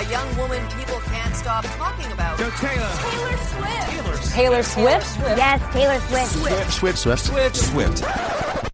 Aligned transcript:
A 0.00 0.10
young 0.10 0.34
woman 0.38 0.66
people 0.68 0.98
can't 1.00 1.36
stop 1.36 1.62
talking 1.76 2.10
about. 2.10 2.38
Go 2.38 2.48
Taylor. 2.52 2.88
Taylor 3.02 3.36
Swift. 3.36 4.32
Taylor 4.32 4.62
Swift? 4.62 5.18
Yes, 5.36 5.74
Taylor 5.74 6.00
Swift. 6.00 6.72
Swift, 6.72 6.98
Swift, 6.98 7.22
Swift, 7.26 7.56
Swift. 7.56 8.72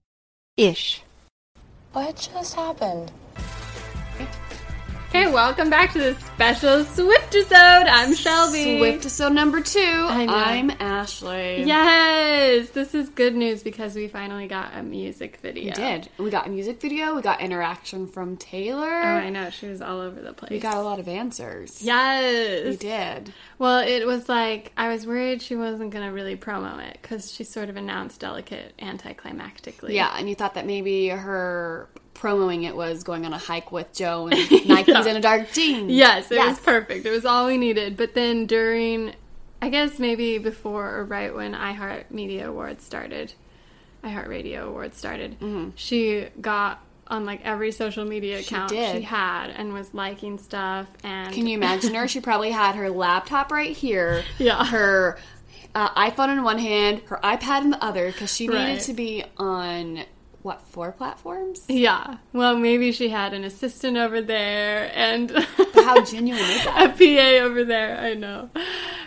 Ish. 0.56 1.02
What 1.92 2.30
just 2.32 2.54
happened? 2.54 3.10
Okay, 5.16 5.32
welcome 5.32 5.70
back 5.70 5.94
to 5.94 5.98
this 5.98 6.18
special 6.18 6.84
Swift 6.84 7.34
episode. 7.34 7.54
I'm 7.54 8.14
Shelby. 8.14 8.76
Swift 8.76 8.98
episode 8.98 9.32
number 9.32 9.62
two. 9.62 9.80
I'm 9.80 10.70
Ashley. 10.72 11.62
Yes, 11.62 12.68
this 12.68 12.94
is 12.94 13.08
good 13.08 13.34
news 13.34 13.62
because 13.62 13.94
we 13.94 14.08
finally 14.08 14.46
got 14.46 14.76
a 14.76 14.82
music 14.82 15.38
video. 15.38 15.64
We 15.64 15.70
did. 15.70 16.10
We 16.18 16.28
got 16.28 16.46
a 16.46 16.50
music 16.50 16.82
video. 16.82 17.16
We 17.16 17.22
got 17.22 17.40
interaction 17.40 18.08
from 18.08 18.36
Taylor. 18.36 18.90
Oh, 18.90 19.16
I 19.16 19.30
know. 19.30 19.48
She 19.48 19.68
was 19.68 19.80
all 19.80 20.00
over 20.00 20.20
the 20.20 20.34
place. 20.34 20.50
We 20.50 20.58
got 20.58 20.76
a 20.76 20.82
lot 20.82 20.98
of 20.98 21.08
answers. 21.08 21.80
Yes. 21.80 22.66
We 22.66 22.76
did. 22.76 23.32
Well, 23.58 23.78
it 23.88 24.06
was 24.06 24.28
like, 24.28 24.70
I 24.76 24.90
was 24.90 25.06
worried 25.06 25.40
she 25.40 25.56
wasn't 25.56 25.92
going 25.92 26.06
to 26.06 26.12
really 26.12 26.36
promo 26.36 26.86
it 26.86 26.98
because 27.00 27.32
she 27.32 27.42
sort 27.42 27.70
of 27.70 27.78
announced 27.78 28.20
Delicate 28.20 28.74
anticlimactically. 28.78 29.94
Yeah, 29.94 30.14
and 30.14 30.28
you 30.28 30.34
thought 30.34 30.52
that 30.54 30.66
maybe 30.66 31.08
her 31.08 31.88
promoing 32.16 32.64
it 32.64 32.74
was 32.74 33.02
going 33.04 33.24
on 33.26 33.32
a 33.32 33.38
hike 33.38 33.70
with 33.72 33.92
Joe 33.92 34.26
and 34.28 34.38
Nikes 34.50 34.86
Yeah. 34.88 35.04
in 35.06 35.16
a 35.16 35.20
dark 35.20 35.52
jeans. 35.52 35.92
Yes, 35.92 36.30
it 36.30 36.36
Yes. 36.36 36.56
was 36.56 36.60
perfect. 36.60 37.04
It 37.06 37.10
was 37.10 37.24
all 37.24 37.46
we 37.46 37.56
needed. 37.58 37.96
But 37.96 38.14
then 38.14 38.46
during, 38.46 39.14
I 39.62 39.68
guess 39.68 39.98
maybe 39.98 40.38
before 40.38 40.96
or 40.96 41.04
right 41.04 41.34
when 41.34 41.52
iHeartMedia 41.54 42.44
Awards 42.46 42.84
started, 42.84 43.34
iHeartRadio 44.04 44.62
Awards 44.68 44.96
started, 44.96 45.36
she 45.76 46.26
got 46.40 46.80
on 47.08 47.24
like 47.24 47.40
every 47.44 47.70
social 47.70 48.04
media 48.04 48.40
account 48.40 48.70
she, 48.70 48.76
did. 48.76 49.04
had 49.04 49.50
and 49.50 49.72
was 49.72 49.94
liking 49.94 50.38
stuff. 50.38 50.86
And 51.04 51.32
Can 51.32 51.46
you 51.46 51.56
imagine 51.56 51.94
her? 51.94 52.08
She 52.08 52.20
probably 52.20 52.50
had 52.50 52.74
her 52.74 52.90
laptop 52.90 53.52
right 53.52 53.76
here. 53.76 54.24
Yeah. 54.38 54.64
Her 54.64 55.18
uh, 55.74 55.90
iPhone 56.10 56.30
in 56.30 56.42
one 56.42 56.58
hand, 56.58 57.02
her 57.06 57.20
iPad 57.22 57.62
in 57.62 57.70
the 57.70 57.84
other, 57.84 58.10
because 58.10 58.34
she 58.34 58.46
needed 58.48 58.58
Right. 58.60 58.80
to 58.80 58.92
be 58.94 59.24
on 59.36 60.04
what 60.46 60.62
four 60.62 60.92
platforms? 60.92 61.64
Yeah. 61.68 62.18
Well, 62.32 62.56
maybe 62.56 62.92
she 62.92 63.08
had 63.08 63.34
an 63.34 63.42
assistant 63.42 63.96
over 63.96 64.22
there 64.22 64.92
and 64.94 65.30
How 65.74 66.04
genuine 66.04 66.42
is 66.42 66.66
a? 66.66 66.88
PA 66.88 67.44
over 67.44 67.64
there. 67.64 67.98
I 67.98 68.14
know. 68.14 68.50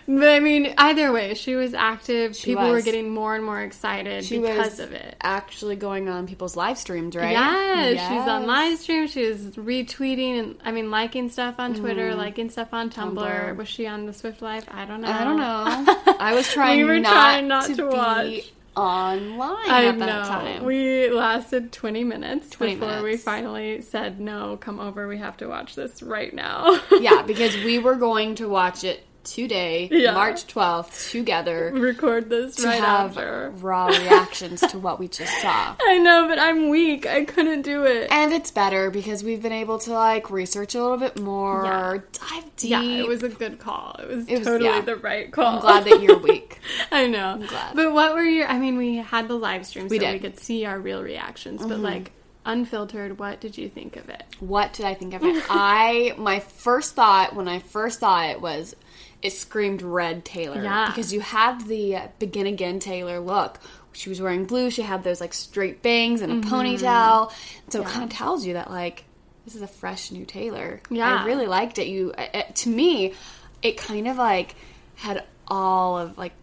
But 0.08 0.30
I 0.30 0.40
mean, 0.40 0.74
either 0.78 1.12
way, 1.12 1.34
she 1.36 1.56
was 1.56 1.74
active. 1.74 2.38
People 2.38 2.70
were 2.70 2.82
getting 2.82 3.10
more 3.10 3.36
and 3.36 3.46
more 3.46 3.62
excited 3.62 4.26
She 4.26 4.40
because 4.40 4.72
was 4.72 4.80
of 4.80 4.92
it. 4.92 5.16
Actually, 5.22 5.76
going 5.76 6.10
on 6.10 6.28
people's 6.28 6.56
live 6.56 6.78
streams, 6.78 7.16
right? 7.16 7.32
Yes, 7.32 8.10
she's 8.10 8.28
on 8.28 8.46
live 8.46 8.78
stream. 8.80 9.08
She 9.08 9.28
was 9.28 9.40
retweeting 9.52 10.40
and 10.40 10.56
I 10.64 10.72
mean 10.72 10.92
liking 10.92 11.30
stuff 11.30 11.56
on 11.58 11.74
Twitter, 11.74 12.10
mm-hmm. 12.10 12.20
liking 12.20 12.50
stuff 12.50 12.74
on 12.74 12.90
Tumblr. 12.90 13.16
Tumblr. 13.16 13.56
Was 13.56 13.68
she 13.68 13.88
on 13.88 14.06
the 14.06 14.14
Swift 14.14 14.42
Life? 14.42 14.66
I 14.70 14.86
don't 14.86 15.02
know. 15.02 15.10
I 15.10 15.24
don't 15.24 15.38
know. 15.38 16.16
I 16.20 16.34
was 16.34 16.52
trying, 16.52 16.80
We 16.80 16.84
were 16.86 17.00
not, 17.00 17.12
trying 17.12 17.48
not 17.48 17.66
to, 17.68 17.76
to 17.76 17.90
be 17.90 17.96
watch. 17.96 18.52
Online 18.76 19.70
I 19.70 19.86
at 19.86 19.98
know. 19.98 20.06
that 20.06 20.28
time. 20.28 20.66
We 20.66 21.10
lasted 21.10 21.72
20 21.72 22.04
minutes 22.04 22.50
20 22.52 22.76
before 22.76 23.04
we 23.04 23.18
finally 23.18 23.82
said, 23.82 24.20
no, 24.20 24.58
come 24.58 24.80
over. 24.80 25.08
We 25.08 25.18
have 25.18 25.38
to 25.38 25.48
watch 25.48 25.76
this 25.76 26.02
right 26.02 26.34
now. 26.34 26.80
yeah, 27.00 27.22
because 27.28 27.56
we 27.64 27.80
were 27.80 27.96
going 27.96 28.36
to 28.36 28.48
watch 28.48 28.84
it 28.84 29.04
today, 29.24 29.88
Yeah. 29.92 30.12
March 30.14 30.48
12th, 30.48 31.12
together 31.12 31.72
Record 31.74 32.30
this 32.30 32.56
to 32.58 32.68
right 32.68 32.80
have 32.80 33.18
after. 33.18 33.52
raw 33.58 33.88
reactions 33.88 34.62
to 34.62 34.80
what 34.80 35.00
we 35.00 35.08
just 35.08 35.32
saw. 35.42 35.76
I 35.82 35.98
know, 35.98 36.28
but 36.28 36.40
I'm 36.40 36.70
weak. 36.70 37.06
I 37.06 37.26
couldn't 37.26 37.62
do 37.64 37.84
it. 37.86 38.08
And 38.12 38.34
it's 38.34 38.52
better 38.52 38.90
because 38.90 39.24
we've 39.24 39.42
been 39.42 39.52
able 39.52 39.80
to 39.80 39.94
like 39.94 40.30
research 40.32 40.76
a 40.76 40.82
little 40.82 40.98
bit 40.98 41.20
more, 41.20 41.64
Yeah. 41.66 41.98
dive 42.14 42.56
deep. 42.56 42.70
yeah, 42.72 42.82
it 42.82 43.08
was 43.08 43.24
a 43.24 43.30
good 43.30 43.60
call. 43.60 43.96
It 44.00 44.08
was, 44.08 44.28
It 44.28 44.38
was- 44.40 44.48
totally 44.48 44.70
yeah. 44.70 44.82
the 44.82 44.96
right 44.96 45.32
call. 45.32 45.56
I'm 45.56 45.62
glad 45.62 45.84
that 45.86 46.02
you're 46.02 46.18
weak. 46.20 46.60
I 46.92 47.08
know. 47.08 47.26
I'm 47.28 47.46
glad. 47.46 47.76
But 47.76 47.94
what 47.94 48.14
were 48.16 48.24
your? 48.24 48.48
I 48.48 48.58
mean, 48.58 48.78
we 48.78 48.98
had 48.98 49.28
the 49.28 49.36
live 49.36 49.66
stream, 49.66 49.88
We 49.90 49.98
so 50.00 50.06
did. 50.06 50.14
we 50.14 50.20
could 50.20 50.40
see 50.40 50.66
our 50.66 50.80
real 50.80 51.02
reactions. 51.04 51.62
But 51.62 51.70
mm-hmm. 51.76 51.84
like 51.84 52.12
unfiltered, 52.46 53.20
what 53.20 53.40
did 53.42 53.58
you 53.58 53.70
think 53.70 53.96
of 53.96 54.10
it? 54.10 54.24
What 54.40 54.74
did 54.74 54.86
I 54.86 54.94
think 54.94 55.14
of 55.14 55.24
it? 55.24 55.44
I 55.50 56.14
my 56.18 56.40
first 56.40 56.96
thought 56.96 57.36
when 57.36 57.48
I 57.48 57.60
first 57.60 58.00
saw 58.00 58.24
it 58.28 58.42
was 58.42 58.76
it 59.22 59.32
screamed 59.34 59.82
Red 59.82 60.24
Taylor 60.26 60.64
Yeah. 60.64 60.88
because 60.88 61.12
you 61.14 61.20
had 61.20 61.68
the 61.68 61.98
begin 62.20 62.48
again 62.48 62.80
Taylor 62.80 63.20
look. 63.20 63.60
She 63.92 64.10
was 64.10 64.22
wearing 64.22 64.46
blue. 64.46 64.70
She 64.70 64.82
had 64.84 65.04
those 65.04 65.20
like 65.20 65.34
straight 65.34 65.82
bangs 65.82 66.22
and 66.22 66.32
a 66.32 66.36
Mm-hmm. 66.36 66.54
ponytail. 66.54 67.32
So 67.70 67.82
it 67.82 67.88
kind 67.88 68.04
of 68.04 68.10
tells 68.10 68.46
you 68.46 68.54
that 68.54 68.70
like 68.70 69.04
this 69.46 69.56
is 69.56 69.62
a 69.62 69.68
fresh 69.68 70.12
new 70.12 70.26
Taylor. 70.26 70.80
Yeah. 70.90 71.22
I 71.22 71.26
really 71.26 71.48
liked 71.48 71.80
it. 71.80 71.88
You 71.88 72.14
uh, 72.18 72.22
uh, 72.34 72.42
to 72.54 72.70
me, 72.70 73.14
it 73.62 73.78
kind 73.78 74.08
of 74.08 74.18
like 74.18 74.56
had 74.96 75.26
all 75.48 75.98
of 75.98 76.18
like 76.18 76.34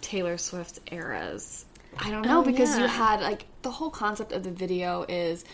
Taylor 0.00 0.38
Swift's 0.38 0.80
eras. 0.90 1.64
I 1.98 2.10
don't 2.10 2.22
know 2.22 2.40
Oh, 2.40 2.42
because 2.42 2.76
you 2.78 2.86
had 2.86 3.20
like 3.20 3.44
the 3.62 3.70
whole 3.70 3.90
concept 3.90 4.32
of 4.32 4.42
the 4.42 4.50
video 4.50 5.04
is 5.08 5.44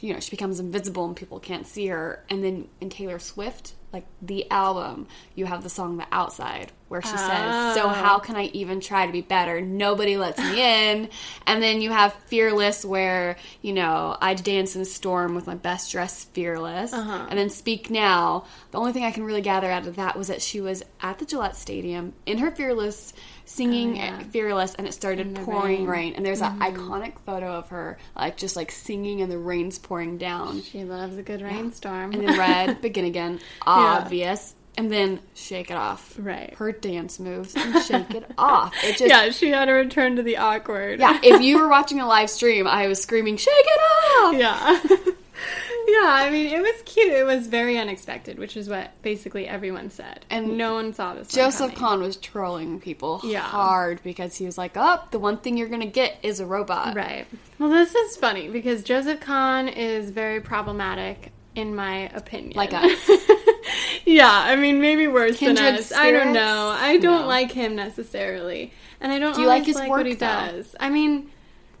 you 0.00 0.12
know 0.12 0.20
she 0.20 0.30
becomes 0.30 0.60
invisible 0.60 1.04
and 1.06 1.16
people 1.16 1.40
can't 1.40 1.66
see 1.66 1.86
her 1.86 2.22
and 2.30 2.42
then 2.44 2.68
in 2.80 2.90
Taylor 2.90 3.18
Swift 3.18 3.72
like 3.92 4.06
the 4.20 4.50
album 4.50 5.06
you 5.34 5.46
have 5.46 5.62
the 5.62 5.68
song 5.68 5.96
The 5.96 6.06
Outside 6.12 6.72
where 6.88 7.02
she 7.02 7.08
says 7.16 7.74
so 7.74 7.84
Oh. 7.84 7.88
how 7.88 8.18
can 8.20 8.36
I 8.36 8.44
even 8.52 8.80
try 8.80 9.06
to 9.06 9.12
be 9.12 9.20
better 9.20 9.60
nobody 9.60 10.16
lets 10.16 10.38
me 10.38 10.60
in 10.60 11.08
and 11.46 11.62
then 11.62 11.80
you 11.80 11.90
have 11.90 12.12
Fearless 12.26 12.84
where 12.84 13.36
you 13.60 13.72
know 13.72 14.16
I 14.20 14.34
dance 14.34 14.76
in 14.76 14.82
a 14.82 14.84
storm 14.84 15.34
with 15.34 15.46
my 15.48 15.56
best 15.56 15.90
dress 15.92 16.24
Fearless 16.32 16.92
Uh-huh. 16.92 17.26
and 17.28 17.38
then 17.38 17.50
Speak 17.50 17.90
Now 17.90 18.44
the 18.70 18.78
only 18.78 18.92
thing 18.92 19.04
I 19.04 19.10
can 19.10 19.24
really 19.24 19.40
gather 19.42 19.70
out 19.70 19.86
of 19.86 19.96
that 19.96 20.16
was 20.16 20.28
that 20.28 20.40
she 20.42 20.60
was 20.60 20.82
at 21.00 21.18
the 21.18 21.24
Gillette 21.24 21.56
Stadium 21.56 22.12
in 22.24 22.38
her 22.38 22.50
Fearless 22.52 23.12
singing 23.44 23.92
Oh, 23.92 23.96
yeah. 24.04 24.18
Fearless 24.24 24.74
and 24.74 24.86
it 24.86 24.92
started 24.94 25.34
pouring 25.36 25.80
rain. 25.80 25.86
rain. 25.86 26.12
and 26.14 26.24
there's 26.24 26.40
Mm-hmm. 26.40 26.58
that 26.58 26.74
iconic 26.74 27.18
photo 27.26 27.52
of 27.52 27.68
her 27.70 27.98
like 28.14 28.36
just 28.36 28.54
like 28.56 28.70
singing 28.70 29.22
and 29.22 29.30
the 29.32 29.38
rain's 29.38 29.78
pouring 29.78 30.18
down 30.18 30.62
She 30.62 30.84
loves 30.84 31.16
a 31.16 31.22
good 31.22 31.42
rainstorm. 31.42 32.12
and 32.12 32.26
then 32.28 32.38
red 32.38 32.80
begin 32.82 33.04
again 33.06 33.40
obvious 33.66 34.54
and 34.76 34.90
then 34.92 35.20
shake 35.34 35.70
it 35.70 35.76
off 35.76 36.14
Right. 36.18 36.52
her 36.54 36.72
dance 36.72 37.18
moves 37.18 37.54
and 37.56 37.82
shake 37.84 38.10
it 38.14 38.24
off 38.38 38.74
it 38.84 38.98
just 38.98 39.08
yeah, 39.08 39.30
she 39.30 39.50
had 39.50 39.66
to 39.66 39.72
return 39.72 40.16
to 40.16 40.22
the 40.22 40.36
awkward. 40.36 41.00
yeah 41.00 41.18
if 41.22 41.40
you 41.42 41.58
were 41.60 41.68
watching 41.76 42.00
a 42.00 42.06
live 42.06 42.30
stream 42.30 42.66
i 42.66 42.86
was 42.86 43.00
screaming 43.02 43.36
shake 43.36 43.52
it 43.54 43.80
off 44.22 44.34
yeah. 44.34 44.80
yeah, 45.88 46.08
I 46.08 46.30
mean, 46.30 46.46
it 46.46 46.60
was 46.62 46.82
cute. 46.86 47.12
It 47.12 47.24
was 47.26 47.46
very 47.46 47.78
unexpected, 47.78 48.38
which 48.38 48.56
is 48.56 48.68
what 48.70 48.90
basically 49.02 49.46
everyone 49.46 49.90
said. 49.90 50.24
And 50.30 50.56
no 50.56 50.74
one 50.74 50.94
saw 50.94 51.12
this. 51.14 51.28
one 51.28 51.44
Joseph 51.44 51.74
coming. 51.74 51.76
Kahn 51.76 52.00
was 52.02 52.16
trolling 52.16 52.80
people 52.80 53.20
Yeah. 53.22 53.40
hard 53.40 54.02
because 54.02 54.34
he 54.34 54.46
was 54.46 54.56
like, 54.56 54.72
"Oh, 54.76 55.02
the 55.10 55.18
one 55.18 55.36
thing 55.36 55.56
you're 55.58 55.68
gonna 55.68 55.84
get 55.86 56.16
is 56.22 56.40
a 56.40 56.46
robot." 56.46 56.96
Right. 56.96 57.26
Well, 57.58 57.68
this 57.68 57.94
is 57.94 58.16
funny 58.16 58.48
because 58.48 58.82
Joseph 58.82 59.20
Kahn 59.20 59.68
is 59.68 60.10
very 60.10 60.40
problematic, 60.40 61.32
in 61.54 61.74
my 61.76 62.08
opinion. 62.14 62.54
Like 62.56 62.72
us. 62.72 63.10
Yeah, 64.16 64.30
I 64.32 64.56
mean, 64.56 64.80
maybe 64.80 65.06
worse 65.06 65.36
Kindred 65.38 65.58
than 65.58 65.74
us. 65.76 65.92
I 65.92 66.10
don't 66.10 66.32
know. 66.32 66.68
I 66.78 66.96
don't 66.98 67.22
No. 67.22 67.26
like 67.26 67.52
him 67.52 67.76
necessarily, 67.76 68.72
and 69.00 69.12
I 69.12 69.18
don't. 69.18 69.34
Do 69.34 69.42
you 69.42 69.46
like 69.46 69.64
his 69.66 69.76
what 69.76 70.06
he 70.06 70.14
though? 70.14 70.26
does. 70.26 70.74
I 70.80 70.88
mean, 70.90 71.30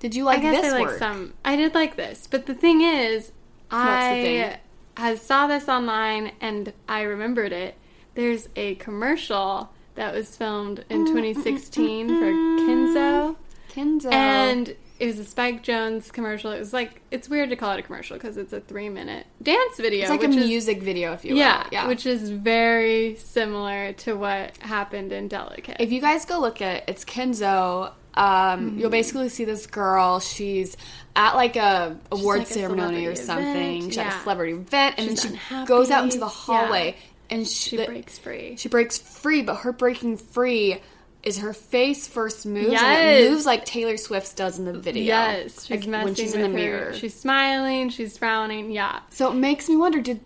Did 0.00 0.14
you 0.14 0.24
like 0.24 0.40
I 0.40 0.42
guess 0.42 0.62
this 0.62 0.72
I 0.72 0.76
like 0.76 0.86
work? 0.86 0.98
some. 0.98 1.32
I 1.44 1.56
did 1.56 1.74
like 1.74 1.96
this, 1.96 2.26
but 2.30 2.46
the 2.46 2.54
thing 2.54 2.82
is, 2.82 3.32
I 3.70 4.10
thing? 4.22 4.56
I 4.96 5.14
saw 5.14 5.46
this 5.46 5.68
online 5.68 6.32
and 6.40 6.72
I 6.88 7.02
remembered 7.02 7.52
it. 7.52 7.74
There's 8.14 8.48
a 8.56 8.74
commercial 8.76 9.70
that 9.94 10.14
was 10.14 10.36
filmed 10.36 10.84
in 10.90 11.04
mm, 11.04 11.08
mm, 11.08 11.12
mm, 11.12 11.34
2016 11.34 12.08
for 12.08 12.32
Kinzo. 12.64 13.36
Kenzo. 13.74 14.12
And 14.12 14.76
it 14.98 15.06
was 15.06 15.18
a 15.18 15.24
Spike 15.24 15.62
Jonze 15.64 16.12
commercial. 16.12 16.50
It 16.52 16.58
was 16.58 16.72
like 16.72 17.00
it's 17.10 17.28
weird 17.28 17.50
to 17.50 17.56
call 17.56 17.72
it 17.72 17.78
a 17.80 17.82
commercial 17.82 18.16
because 18.16 18.36
it's 18.36 18.52
a 18.52 18.60
three 18.60 18.88
minute 18.88 19.26
dance 19.42 19.76
video. 19.76 20.02
it's 20.02 20.10
like 20.10 20.22
a 20.24 20.28
is- 20.28 20.36
music 20.36 20.82
video, 20.82 21.12
if 21.12 21.24
you 21.24 21.32
will. 21.34 21.38
yeah, 21.40 21.66
yeah. 21.70 21.86
which 21.88 22.06
is 22.06 22.30
very 22.30 23.16
similar 23.16 23.92
to 23.94 24.14
what 24.14 24.56
happened 24.58 25.12
in 25.12 25.28
Delicate. 25.28 25.76
if 25.80 25.92
you 25.92 26.00
guys 26.00 26.24
go 26.24 26.40
look 26.40 26.60
at 26.62 26.76
it, 26.76 26.84
it's 26.88 27.04
Kenzo. 27.04 27.92
Um, 28.14 28.70
Mm-hmm. 28.70 28.78
You'll 28.78 28.88
basically 28.90 29.28
see 29.28 29.44
this 29.44 29.66
girl. 29.66 30.20
She's 30.20 30.76
at 31.14 31.34
like 31.34 31.56
a 31.56 31.98
award 32.10 32.38
like 32.38 32.46
ceremony 32.48 33.04
or 33.04 33.14
something. 33.14 33.46
event, 33.82 33.84
She's 33.84 33.98
at 33.98 34.14
a 34.14 34.20
celebrity 34.22 34.52
event, 34.54 34.94
and 34.96 35.10
She's 35.10 35.22
then 35.22 35.32
she 35.32 35.34
unhappy, 35.34 35.66
goes 35.68 35.90
out 35.90 36.04
into 36.04 36.16
the 36.18 36.24
yeah. 36.24 36.30
hallway, 36.32 36.96
and 37.28 37.46
she, 37.46 37.76
she 37.76 37.84
breaks 37.84 38.18
free. 38.18 38.56
She 38.56 38.70
breaks 38.70 38.96
free, 38.96 39.42
but 39.42 39.56
her 39.56 39.72
breaking 39.72 40.16
free 40.16 40.80
is 41.26 41.38
her 41.38 41.52
face 41.52 42.06
first 42.06 42.46
moves, 42.46 42.80
and 42.80 43.08
it 43.26 43.30
moves 43.30 43.44
like 43.44 43.64
Taylor 43.66 43.96
Swift 43.96 44.36
does 44.36 44.58
in 44.58 44.64
the 44.64 44.72
video. 44.72 45.04
yes, 45.04 45.64
she's 45.66 45.70
like 45.70 45.86
messing 45.88 46.04
when 46.04 46.14
she's 46.14 46.32
in 46.34 46.40
with 46.40 46.52
the 46.52 46.58
her- 46.58 46.64
mirror. 46.70 46.92
She's 46.94 47.14
smiling. 47.18 47.90
She's 47.90 48.16
frowning. 48.16 48.70
Yeah, 48.70 49.00
So 49.10 49.30
it 49.30 49.34
makes 49.34 49.68
me 49.68 49.76
wonder: 49.76 50.00
Did 50.00 50.20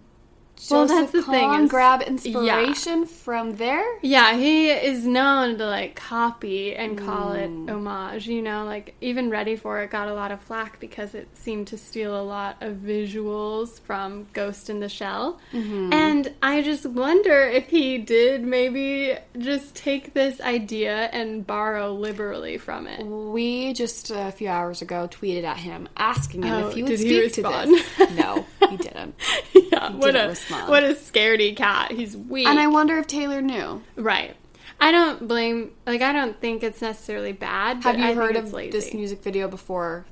Well, 0.71 0.87
Joseph 0.87 1.13
that's 1.13 1.13
the 1.13 1.23
thing 1.33 1.41
Kahn 1.49 1.65
is- 1.65 1.71
grab 1.71 2.03
inspiration 2.03 3.07
from 3.07 3.57
there? 3.57 3.85
Yeah, 4.03 4.37
he 4.37 4.71
is 4.71 5.07
known 5.07 5.59
to 5.59 5.67
like 5.67 5.95
copy 5.95 6.75
and 6.75 6.99
call 6.99 7.31
Mm. 7.31 7.69
it 7.69 7.73
homage. 7.73 8.27
You 8.27 8.43
know, 8.43 8.65
like 8.65 8.95
even 9.01 9.31
Ready 9.31 9.57
for 9.57 9.81
It 9.81 9.91
got 9.91 10.09
a 10.09 10.15
lot 10.15 10.33
of 10.33 10.41
flack 10.43 10.79
because 10.81 11.15
it 11.15 11.29
seemed 11.37 11.69
to 11.69 11.79
steal 11.79 12.19
a 12.21 12.23
lot 12.23 12.57
of 12.61 12.77
visuals 12.77 13.81
from 13.81 14.27
Ghost 14.33 14.69
in 14.71 14.81
the 14.81 14.89
Shell. 14.89 15.41
Mm-hmm. 15.53 15.93
And 15.93 16.35
I 16.43 16.63
just 16.63 16.85
wonder 16.87 17.41
if 17.43 17.69
he 17.69 17.99
did 17.99 18.43
maybe 18.45 19.17
just 19.39 19.75
take 19.75 20.13
this 20.15 20.41
idea 20.41 21.09
and 21.13 21.47
borrow 21.47 21.93
liberally 21.95 22.59
from 22.59 22.87
it. 22.87 23.05
We 23.05 23.73
just 23.73 24.11
a 24.11 24.31
few 24.33 24.49
hours 24.49 24.83
ago 24.83 25.09
tweeted 25.11 25.45
at 25.45 25.57
him 25.59 25.89
asking 25.97 26.43
him 26.43 26.53
Oh, 26.53 26.69
if 26.69 26.75
he 26.75 26.83
would 26.83 26.89
did 26.91 27.01
he 27.01 27.29
speak 27.29 27.33
to 27.35 27.43
this. 27.43 28.11
No, 28.21 28.45
he 28.69 28.77
didn't. 28.77 29.15
yeah, 29.55 29.93
what 29.93 30.13
didn't 30.13 30.27
a 30.27 30.29
respond. 30.31 30.50
What 30.51 30.85
a 30.85 30.95
scaredy 30.95 31.57
cat. 31.57 31.91
He's 31.93 32.17
weak. 32.17 32.47
And 32.47 32.59
I 32.59 32.67
wonder 32.67 32.99
if 32.99 33.07
Taylor 33.07 33.41
knew. 33.41 33.83
right. 33.97 34.37
I 34.83 34.93
don't 34.93 35.29
blame. 35.29 35.73
Like 35.87 36.01
I 36.01 36.13
don't 36.13 36.41
think 36.41 36.63
it's 36.63 36.81
necessarily 36.81 37.33
bad. 37.33 37.83
Have 37.85 37.97
but 37.97 37.99
you 37.99 38.05
I 38.05 38.15
heard 38.15 38.37
of 38.37 38.53
lazy. 38.53 38.71
this 38.71 38.95
music 38.95 39.23
video 39.23 39.47
before? 39.47 40.07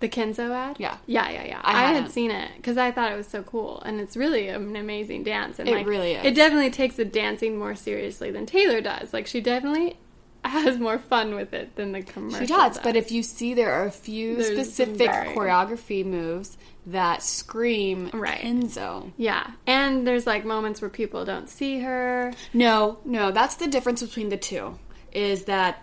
The 0.00 0.08
Kenzo 0.08 0.50
ad? 0.50 0.78
Yeah. 0.80 0.96
Yeah, 1.06 1.30
yeah, 1.30 1.44
yeah. 1.44 1.60
I 1.62 1.84
I, 1.84 1.92
had 1.92 2.10
seen 2.10 2.32
it 2.32 2.50
because 2.56 2.76
I 2.76 2.90
thought 2.90 3.12
it 3.12 3.16
was 3.16 3.28
so 3.28 3.44
cool. 3.44 3.80
And 3.82 4.00
it's 4.00 4.16
really 4.16 4.48
an 4.48 4.74
amazing 4.74 5.22
dance. 5.22 5.60
And 5.60 5.68
It 5.68 5.76
like, 5.76 5.86
really 5.86 6.14
is. 6.14 6.24
It 6.24 6.34
definitely 6.34 6.70
takes 6.70 6.96
the 6.96 7.04
dancing 7.04 7.56
more 7.56 7.76
seriously 7.76 8.32
than 8.32 8.44
Taylor 8.44 8.80
does. 8.80 9.12
Like, 9.12 9.28
she 9.28 9.40
definitely 9.40 9.96
has 10.50 10.78
more 10.78 10.98
fun 10.98 11.34
with 11.34 11.54
it 11.54 11.76
than 11.76 11.92
the 11.92 12.02
commercial. 12.02 12.40
She 12.40 12.46
does, 12.46 12.78
but 12.78 12.96
if 12.96 13.12
you 13.12 13.22
see 13.22 13.54
there 13.54 13.72
are 13.72 13.86
a 13.86 13.90
few 13.90 14.36
There's 14.36 14.52
specific 14.68 14.96
varying. 15.10 15.36
choreography 15.36 16.04
moves 16.04 16.56
that 16.86 17.22
scream 17.22 18.10
Right. 18.12 18.40
Enzo. 18.40 19.12
Yeah. 19.16 19.48
And 19.66 20.06
there's 20.06 20.26
like 20.26 20.44
moments 20.44 20.80
where 20.80 20.90
people 20.90 21.24
don't 21.24 21.48
see 21.48 21.78
her. 21.80 22.32
No, 22.52 22.98
no, 23.04 23.30
that's 23.30 23.54
the 23.56 23.68
difference 23.68 24.02
between 24.02 24.28
the 24.30 24.36
two. 24.36 24.78
Is 25.12 25.44
that 25.44 25.82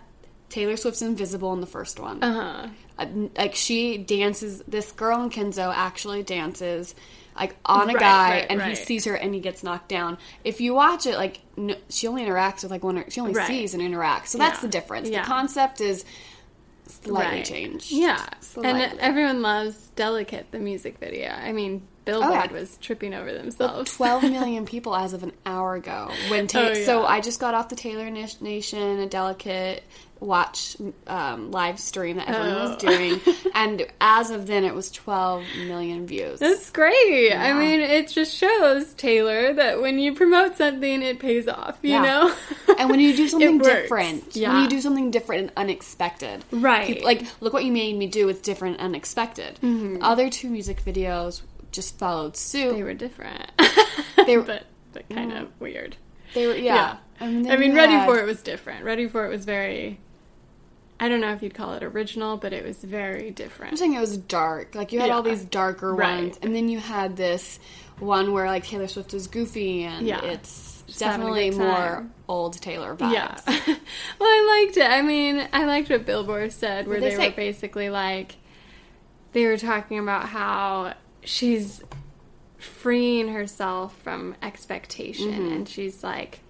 Taylor 0.50 0.76
Swift's 0.76 1.00
invisible 1.02 1.52
in 1.52 1.60
the 1.60 1.66
first 1.66 2.00
one. 2.00 2.22
Uh 2.22 2.32
huh. 2.34 2.68
Uh, 2.98 3.06
like 3.38 3.54
she 3.54 3.96
dances. 3.96 4.62
This 4.66 4.92
girl 4.92 5.22
in 5.22 5.30
Kenzo 5.30 5.72
actually 5.74 6.22
dances 6.22 6.94
like 7.40 7.56
on 7.64 7.90
a 7.90 7.94
Right, 7.94 7.98
guy, 8.00 8.30
right, 8.30 8.46
and 8.50 8.62
he 8.62 8.74
sees 8.74 9.04
her 9.06 9.14
and 9.14 9.34
he 9.34 9.40
gets 9.40 9.62
knocked 9.62 9.88
down. 9.88 10.18
If 10.44 10.60
you 10.60 10.74
watch 10.74 11.06
it, 11.06 11.16
like 11.16 11.40
no, 11.56 11.74
she 11.88 12.06
only 12.06 12.24
interacts 12.24 12.62
with 12.62 12.70
like 12.70 12.84
one. 12.84 13.02
She 13.08 13.20
only 13.20 13.32
Right. 13.34 13.46
sees 13.48 13.74
and 13.74 13.82
interacts. 13.82 14.28
So 14.28 14.38
that's 14.38 14.58
Yeah. 14.58 14.62
the 14.62 14.68
difference. 14.68 15.08
Yeah. 15.08 15.22
The 15.22 15.26
concept 15.26 15.80
is 15.80 16.04
slightly 16.86 17.36
Right. 17.38 17.44
changed. 17.44 17.90
Yeah. 17.90 18.24
Slightly. 18.40 18.82
And 18.82 18.98
everyone 19.00 19.42
loves 19.42 19.76
Delicate, 19.96 20.46
the 20.50 20.58
music 20.58 20.98
video. 20.98 21.30
I 21.30 21.52
mean, 21.52 21.82
Billboard 22.04 22.30
Oh, 22.32 22.34
yeah. 22.34 22.52
was 22.52 22.76
tripping 22.78 23.14
over 23.14 23.32
themselves. 23.32 23.94
12 23.96 24.22
million 24.30 24.64
people 24.66 24.96
as 24.96 25.12
of 25.12 25.22
an 25.22 25.32
hour 25.46 25.74
ago. 25.74 26.10
When 26.28 26.44
oh, 26.44 26.46
Ta- 26.46 26.60
Oh, 26.70 26.74
so. 26.74 27.04
I 27.06 27.20
just 27.20 27.38
got 27.40 27.54
off 27.54 27.68
the 27.68 27.76
Taylor 27.76 28.10
Nation, 28.10 28.98
a 28.98 29.06
delicate 29.06 29.84
watch 30.20 30.76
um, 31.06 31.50
live 31.50 31.80
stream 31.80 32.16
that 32.18 32.28
everyone 32.28 32.54
was 32.70 32.76
Oh. 32.84 32.88
doing, 32.88 33.20
and 33.54 33.86
as 34.00 34.30
of 34.30 34.46
then, 34.46 34.64
it 34.64 34.74
was 34.74 34.90
12 34.90 35.44
million 35.66 36.06
views. 36.06 36.38
That's 36.38 36.70
great. 36.70 37.32
I 37.34 37.52
mean, 37.52 37.80
it 37.80 38.08
just 38.08 38.36
shows 38.36 38.92
Taylor 38.94 39.52
that 39.54 39.80
when 39.80 39.98
you 39.98 40.14
promote 40.14 40.56
something, 40.56 41.02
it 41.02 41.18
pays 41.18 41.48
off. 41.48 41.78
You 41.82 41.92
Yeah. 41.92 42.02
know. 42.02 42.34
and 42.78 42.90
when 42.90 43.00
you 43.00 43.16
do 43.16 43.28
something 43.28 43.58
different, 43.58 44.34
when 44.36 44.62
you 44.62 44.68
do 44.68 44.80
something 44.80 45.10
different 45.10 45.42
and 45.42 45.52
unexpected, 45.56 46.44
Right. 46.50 46.86
people- 46.86 47.04
like 47.04 47.22
look 47.40 47.52
what 47.52 47.64
you 47.64 47.72
made 47.72 47.96
me 47.96 48.06
do. 48.06 48.26
with 48.26 48.42
different, 48.42 48.76
and 48.76 48.84
unexpected. 48.94 49.56
The 49.62 49.98
other 50.02 50.28
two 50.30 50.50
music 50.50 50.84
videos 50.84 51.42
just 51.72 51.98
followed 51.98 52.36
suit. 52.36 52.66
Mm-hmm. 52.68 52.76
they 52.76 52.82
were 52.82 52.94
different. 52.94 53.50
They 54.26 54.36
were- 54.36 54.42
but 54.42 54.64
but 54.92 55.08
kind 55.08 55.32
of 55.32 55.48
weird. 55.60 55.96
They 56.34 56.46
were, 56.46 56.54
yeah. 56.54 56.96
And 57.20 57.44
then 57.44 57.52
I 57.52 57.56
mean, 57.56 57.74
Ready 57.74 57.96
for 58.06 58.18
It 58.18 58.26
was 58.26 58.42
different. 58.42 58.84
Ready 58.84 59.08
for 59.08 59.24
It 59.26 59.30
was 59.30 59.44
very. 59.44 59.98
I 61.02 61.08
don't 61.08 61.20
know 61.22 61.32
if 61.32 61.42
you'd 61.42 61.54
call 61.54 61.72
it 61.74 61.82
original, 61.82 62.36
but 62.36 62.52
it 62.52 62.64
was 62.64 62.76
very 62.84 63.30
different. 63.30 63.72
I'm 63.72 63.76
saying 63.78 63.94
it 63.94 64.00
was 64.00 64.16
dark. 64.18 64.74
Like 64.74 64.92
you 64.92 65.00
had 65.00 65.08
Yeah. 65.08 65.14
all 65.14 65.22
these 65.22 65.44
darker 65.44 65.94
Right. 65.94 66.24
ones, 66.24 66.38
and 66.42 66.54
then 66.54 66.68
you 66.68 66.78
had 66.78 67.16
this 67.16 67.58
one 67.98 68.32
where 68.32 68.46
like 68.46 68.64
Taylor 68.66 68.86
Swift 68.86 69.12
was 69.14 69.26
goofy, 69.26 69.84
and 69.84 70.06
Yeah. 70.06 70.22
it's 70.22 70.82
Just 70.86 70.98
definitely 71.00 71.50
more 71.52 72.06
old 72.28 72.60
Taylor 72.60 72.94
vibes. 72.96 73.12
Yeah. 73.12 73.40
well, 74.18 74.28
I 74.28 74.62
liked 74.66 74.76
it. 74.76 74.90
I 74.90 75.00
mean, 75.02 75.48
I 75.52 75.64
liked 75.64 75.88
what 75.88 76.04
Billboard 76.04 76.52
said, 76.52 76.86
where 76.86 77.00
they, 77.00 77.14
they 77.16 77.28
were 77.28 77.34
basically 77.34 77.88
like, 77.90 78.36
they 79.32 79.46
were 79.46 79.56
talking 79.56 79.98
about 79.98 80.28
how 80.28 80.94
she's 81.24 81.82
freeing 82.58 83.28
herself 83.28 83.96
from 84.02 84.34
expectation 84.42 85.30
Mm-hmm. 85.32 85.52
and 85.52 85.68
she's 85.68 86.02
like, 86.04 86.40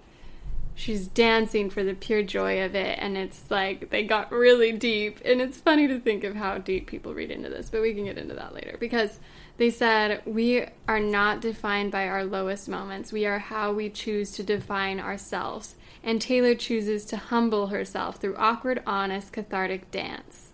she's 0.81 1.07
dancing 1.07 1.69
for 1.69 1.83
the 1.83 1.93
pure 1.93 2.23
joy 2.23 2.63
of 2.63 2.73
it. 2.75 2.97
And 2.99 3.15
it's 3.15 3.51
like, 3.51 3.89
they 3.91 4.03
got 4.03 4.31
really 4.31 4.71
deep. 4.71 5.19
And 5.23 5.39
it's 5.39 5.59
funny 5.59 5.87
to 5.87 5.99
think 5.99 6.23
of 6.23 6.35
how 6.35 6.57
deep 6.57 6.87
people 6.87 7.13
read 7.13 7.29
into 7.31 7.49
this, 7.49 7.69
but 7.69 7.81
we 7.81 7.93
can 7.93 8.05
get 8.05 8.17
into 8.17 8.35
that 8.35 8.53
later 8.53 8.75
because. 8.79 9.19
They 9.57 9.69
said, 9.69 10.23
We 10.25 10.65
are 10.87 10.99
not 10.99 11.39
defined 11.39 11.91
by 11.91 12.07
our 12.07 12.23
lowest 12.23 12.67
moments. 12.67 13.11
We 13.11 13.27
are 13.27 13.37
how 13.37 13.71
we 13.71 13.91
choose 13.91 14.31
to 14.31 14.43
define 14.43 14.99
ourselves. 14.99 15.75
And 16.03 16.19
Taylor 16.19 16.55
chooses 16.55 17.05
to 17.07 17.17
humble 17.17 17.67
herself 17.67 18.15
through 18.15 18.37
awkward, 18.37 18.81
honest, 18.87 19.33
cathartic 19.33 19.91
dance. 19.91 20.49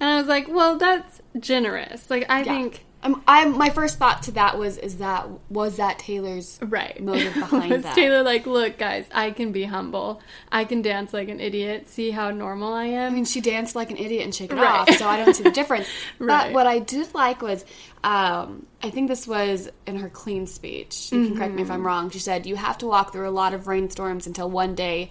And 0.00 0.10
I 0.10 0.16
was 0.18 0.26
like, 0.26 0.48
Well, 0.48 0.76
that's 0.76 1.20
generous. 1.38 2.10
Like, 2.10 2.26
I 2.28 2.38
Yeah. 2.42 2.52
think. 2.54 2.84
Um, 3.02 3.22
I 3.26 3.46
my 3.46 3.70
first 3.70 3.98
thought 3.98 4.24
to 4.24 4.32
that 4.32 4.58
was 4.58 4.76
is 4.76 4.98
that 4.98 5.26
was 5.50 5.76
that 5.78 5.98
Taylor's 5.98 6.58
Right. 6.60 7.00
motive 7.02 7.32
behind 7.32 7.70
Was 7.72 7.82
that? 7.84 7.94
Taylor 7.94 8.22
like, 8.22 8.46
Look, 8.46 8.76
guys, 8.76 9.06
I 9.10 9.30
can 9.30 9.52
be 9.52 9.64
humble. 9.64 10.20
I 10.52 10.64
can 10.66 10.82
dance 10.82 11.14
like 11.14 11.28
an 11.30 11.40
idiot. 11.40 11.88
See 11.88 12.10
how 12.10 12.30
normal 12.30 12.74
I 12.74 12.84
am? 12.84 13.12
I 13.12 13.14
mean, 13.14 13.24
she 13.24 13.40
danced 13.40 13.74
like 13.74 13.90
an 13.90 13.96
idiot 13.96 14.24
and 14.24 14.34
shake 14.34 14.52
it 14.52 14.56
Right. 14.56 14.64
off, 14.80 14.90
so 14.96 15.06
I 15.08 15.16
don't 15.24 15.34
see 15.34 15.42
the 15.42 15.50
difference. 15.50 15.86
Right. 16.18 16.48
But 16.48 16.52
what 16.52 16.66
I 16.66 16.78
did 16.80 17.14
like 17.14 17.40
was, 17.40 17.64
um, 18.04 18.66
I 18.82 18.90
think 18.90 19.08
this 19.08 19.26
was 19.26 19.70
in 19.86 19.96
her 19.96 20.10
clean 20.10 20.46
speech. 20.46 21.10
You 21.12 21.26
can 21.28 21.36
correct 21.36 21.54
me 21.54 21.62
Mm-hmm. 21.62 21.70
if 21.70 21.70
I'm 21.70 21.86
wrong. 21.86 22.10
She 22.10 22.18
said, 22.18 22.44
"You 22.46 22.56
have 22.56 22.76
to 22.78 22.86
walk 22.86 23.12
through 23.12 23.28
a 23.28 23.30
lot 23.32 23.54
of 23.54 23.66
rainstorms 23.66 24.26
until 24.26 24.50
one 24.50 24.74
day 24.74 25.10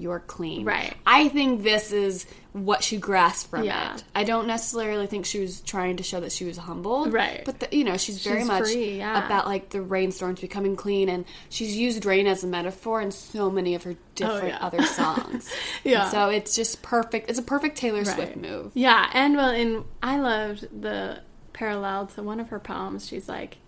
you're 0.00 0.20
clean." 0.20 0.64
Right. 0.64 0.94
I 1.06 1.28
think 1.28 1.62
this 1.62 1.92
is 1.92 2.26
what 2.52 2.82
she 2.82 2.96
grasped 2.96 3.48
from 3.50 3.62
Yeah. 3.62 3.94
it. 3.94 4.02
I 4.12 4.24
don't 4.24 4.48
necessarily 4.48 5.06
think 5.06 5.24
she 5.24 5.38
was 5.38 5.60
trying 5.60 5.98
to 5.98 6.02
show 6.02 6.18
that 6.18 6.32
she 6.32 6.44
was 6.44 6.56
humbled. 6.56 7.12
Right. 7.12 7.42
But 7.44 7.60
the, 7.60 7.68
you 7.70 7.84
know, 7.84 7.96
she's 7.96 8.24
very 8.24 8.40
She's 8.40 8.48
much 8.48 8.62
free, 8.64 8.98
yeah. 8.98 9.24
about 9.24 9.46
like 9.46 9.70
the 9.70 9.80
rainstorms 9.80 10.40
becoming 10.40 10.74
clean, 10.74 11.08
and 11.08 11.24
she's 11.48 11.76
used 11.76 12.04
rain 12.04 12.26
as 12.26 12.42
a 12.42 12.48
metaphor 12.48 13.00
in 13.00 13.12
so 13.12 13.50
many 13.50 13.76
of 13.76 13.84
her 13.84 13.92
oh, 13.92 13.96
different 14.16 14.42
Oh, 14.44 14.46
yeah. 14.48 14.58
other 14.60 14.82
songs. 14.82 15.48
Yeah. 15.84 16.02
And 16.02 16.10
so 16.10 16.28
it's 16.28 16.56
just 16.56 16.82
perfect. 16.82 17.30
It's 17.30 17.38
a 17.38 17.42
perfect 17.42 17.76
Taylor 17.78 17.98
Right. 17.98 18.06
Swift 18.08 18.36
move. 18.36 18.72
Yeah, 18.74 19.08
and 19.14 19.36
well, 19.36 19.50
and 19.50 19.84
I 20.02 20.18
loved 20.18 20.66
the 20.82 21.20
parallel 21.52 22.06
to 22.08 22.22
one 22.22 22.40
of 22.40 22.48
her 22.48 22.58
poems. 22.58 23.06
She's 23.06 23.28
like, 23.28 23.58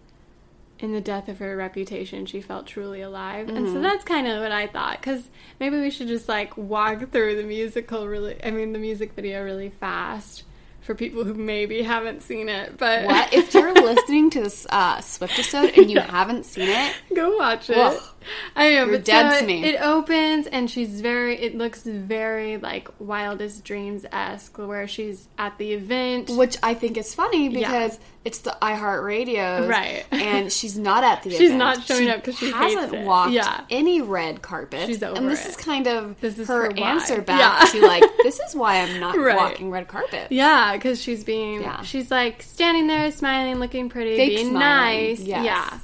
in 0.82 0.92
the 0.92 1.00
death 1.00 1.28
of 1.28 1.38
her 1.38 1.56
reputation, 1.56 2.26
she 2.26 2.40
felt 2.40 2.66
truly 2.66 3.00
alive, 3.00 3.48
and 3.48 3.58
Mm-hmm. 3.58 3.74
so 3.74 3.80
that's 3.80 4.04
kind 4.04 4.26
of 4.26 4.42
what 4.42 4.52
I 4.52 4.66
thought. 4.66 5.00
Because 5.00 5.22
maybe 5.60 5.80
we 5.80 5.90
should 5.90 6.08
just 6.08 6.28
like 6.28 6.56
walk 6.56 7.10
through 7.12 7.36
the 7.36 7.44
musical, 7.44 8.06
really. 8.08 8.36
I 8.44 8.50
mean, 8.50 8.72
the 8.72 8.78
music 8.78 9.12
video 9.14 9.42
really 9.44 9.70
fast 9.70 10.44
for 10.80 10.94
people 10.96 11.22
who 11.22 11.34
maybe 11.34 11.82
haven't 11.82 12.22
seen 12.22 12.48
it. 12.48 12.76
But 12.76 13.04
What 13.04 13.32
if 13.32 13.54
you're 13.54 13.72
listening 13.82 14.30
to 14.30 14.40
this 14.42 14.66
uh, 14.70 15.00
Swift 15.00 15.34
episode 15.34 15.70
and 15.78 15.88
you 15.90 16.00
haven't 16.00 16.44
seen 16.44 16.68
it? 16.68 16.94
Go 17.14 17.36
watch 17.36 17.70
it. 17.70 17.76
Whoa. 17.76 17.98
I 18.56 18.70
know, 18.70 18.84
You're 18.84 18.96
but 18.98 19.04
dead 19.04 19.32
so 19.34 19.40
to 19.40 19.46
me. 19.46 19.64
It 19.64 19.80
opens 19.80 20.46
and 20.46 20.70
she's 20.70 21.00
very. 21.00 21.40
It 21.40 21.56
looks 21.56 21.82
very 21.82 22.56
like 22.58 22.88
Wildest 22.98 23.64
Dreams 23.64 24.04
esque, 24.12 24.56
where 24.58 24.86
she's 24.88 25.28
at 25.38 25.58
the 25.58 25.72
event. 25.72 26.30
Which 26.30 26.56
I 26.62 26.74
think 26.74 26.96
is 26.96 27.14
funny 27.14 27.48
because 27.48 27.98
it's 28.24 28.38
the 28.40 28.56
iHeartRadio, 28.62 29.68
Right. 29.68 30.04
And 30.12 30.52
she's 30.58 30.78
not 30.78 31.02
at 31.04 31.22
the 31.22 31.30
event. 31.30 31.40
She's 31.40 31.50
event. 31.50 31.58
not 31.58 31.82
showing 31.84 32.08
up 32.08 32.16
because 32.16 32.38
she 32.38 32.50
hasn't 32.52 33.04
walked 33.04 33.32
Yeah. 33.32 33.62
any 33.70 34.00
red 34.00 34.42
carpet. 34.42 34.86
She's 34.86 35.02
over 35.02 35.16
and 35.16 35.28
this 35.28 35.44
it. 35.44 35.50
is 35.50 35.56
kind 35.56 35.86
of 35.88 36.20
This 36.20 36.38
is 36.38 36.46
her, 36.48 36.66
her 36.70 36.78
answer 36.78 37.20
back 37.20 37.72
Yeah. 37.72 37.80
to 37.80 37.86
like, 37.86 38.04
this 38.22 38.38
is 38.40 38.54
why 38.54 38.80
I'm 38.80 39.00
not 39.00 39.16
Right. 39.16 39.36
walking 39.36 39.70
red 39.72 39.88
carpet. 39.88 40.28
Yeah, 40.30 40.72
because 40.74 41.02
she's 41.02 41.24
being, 41.24 41.62
Yeah. 41.62 41.82
she's 41.82 42.10
like 42.12 42.42
standing 42.42 42.86
there, 42.86 43.10
smiling, 43.10 43.56
looking 43.56 43.88
pretty, 43.88 44.16
Fake 44.16 44.36
being 44.36 44.50
smiling, 44.50 45.08
nice. 45.08 45.20
yes. 45.20 45.44
Yeah. 45.44 45.78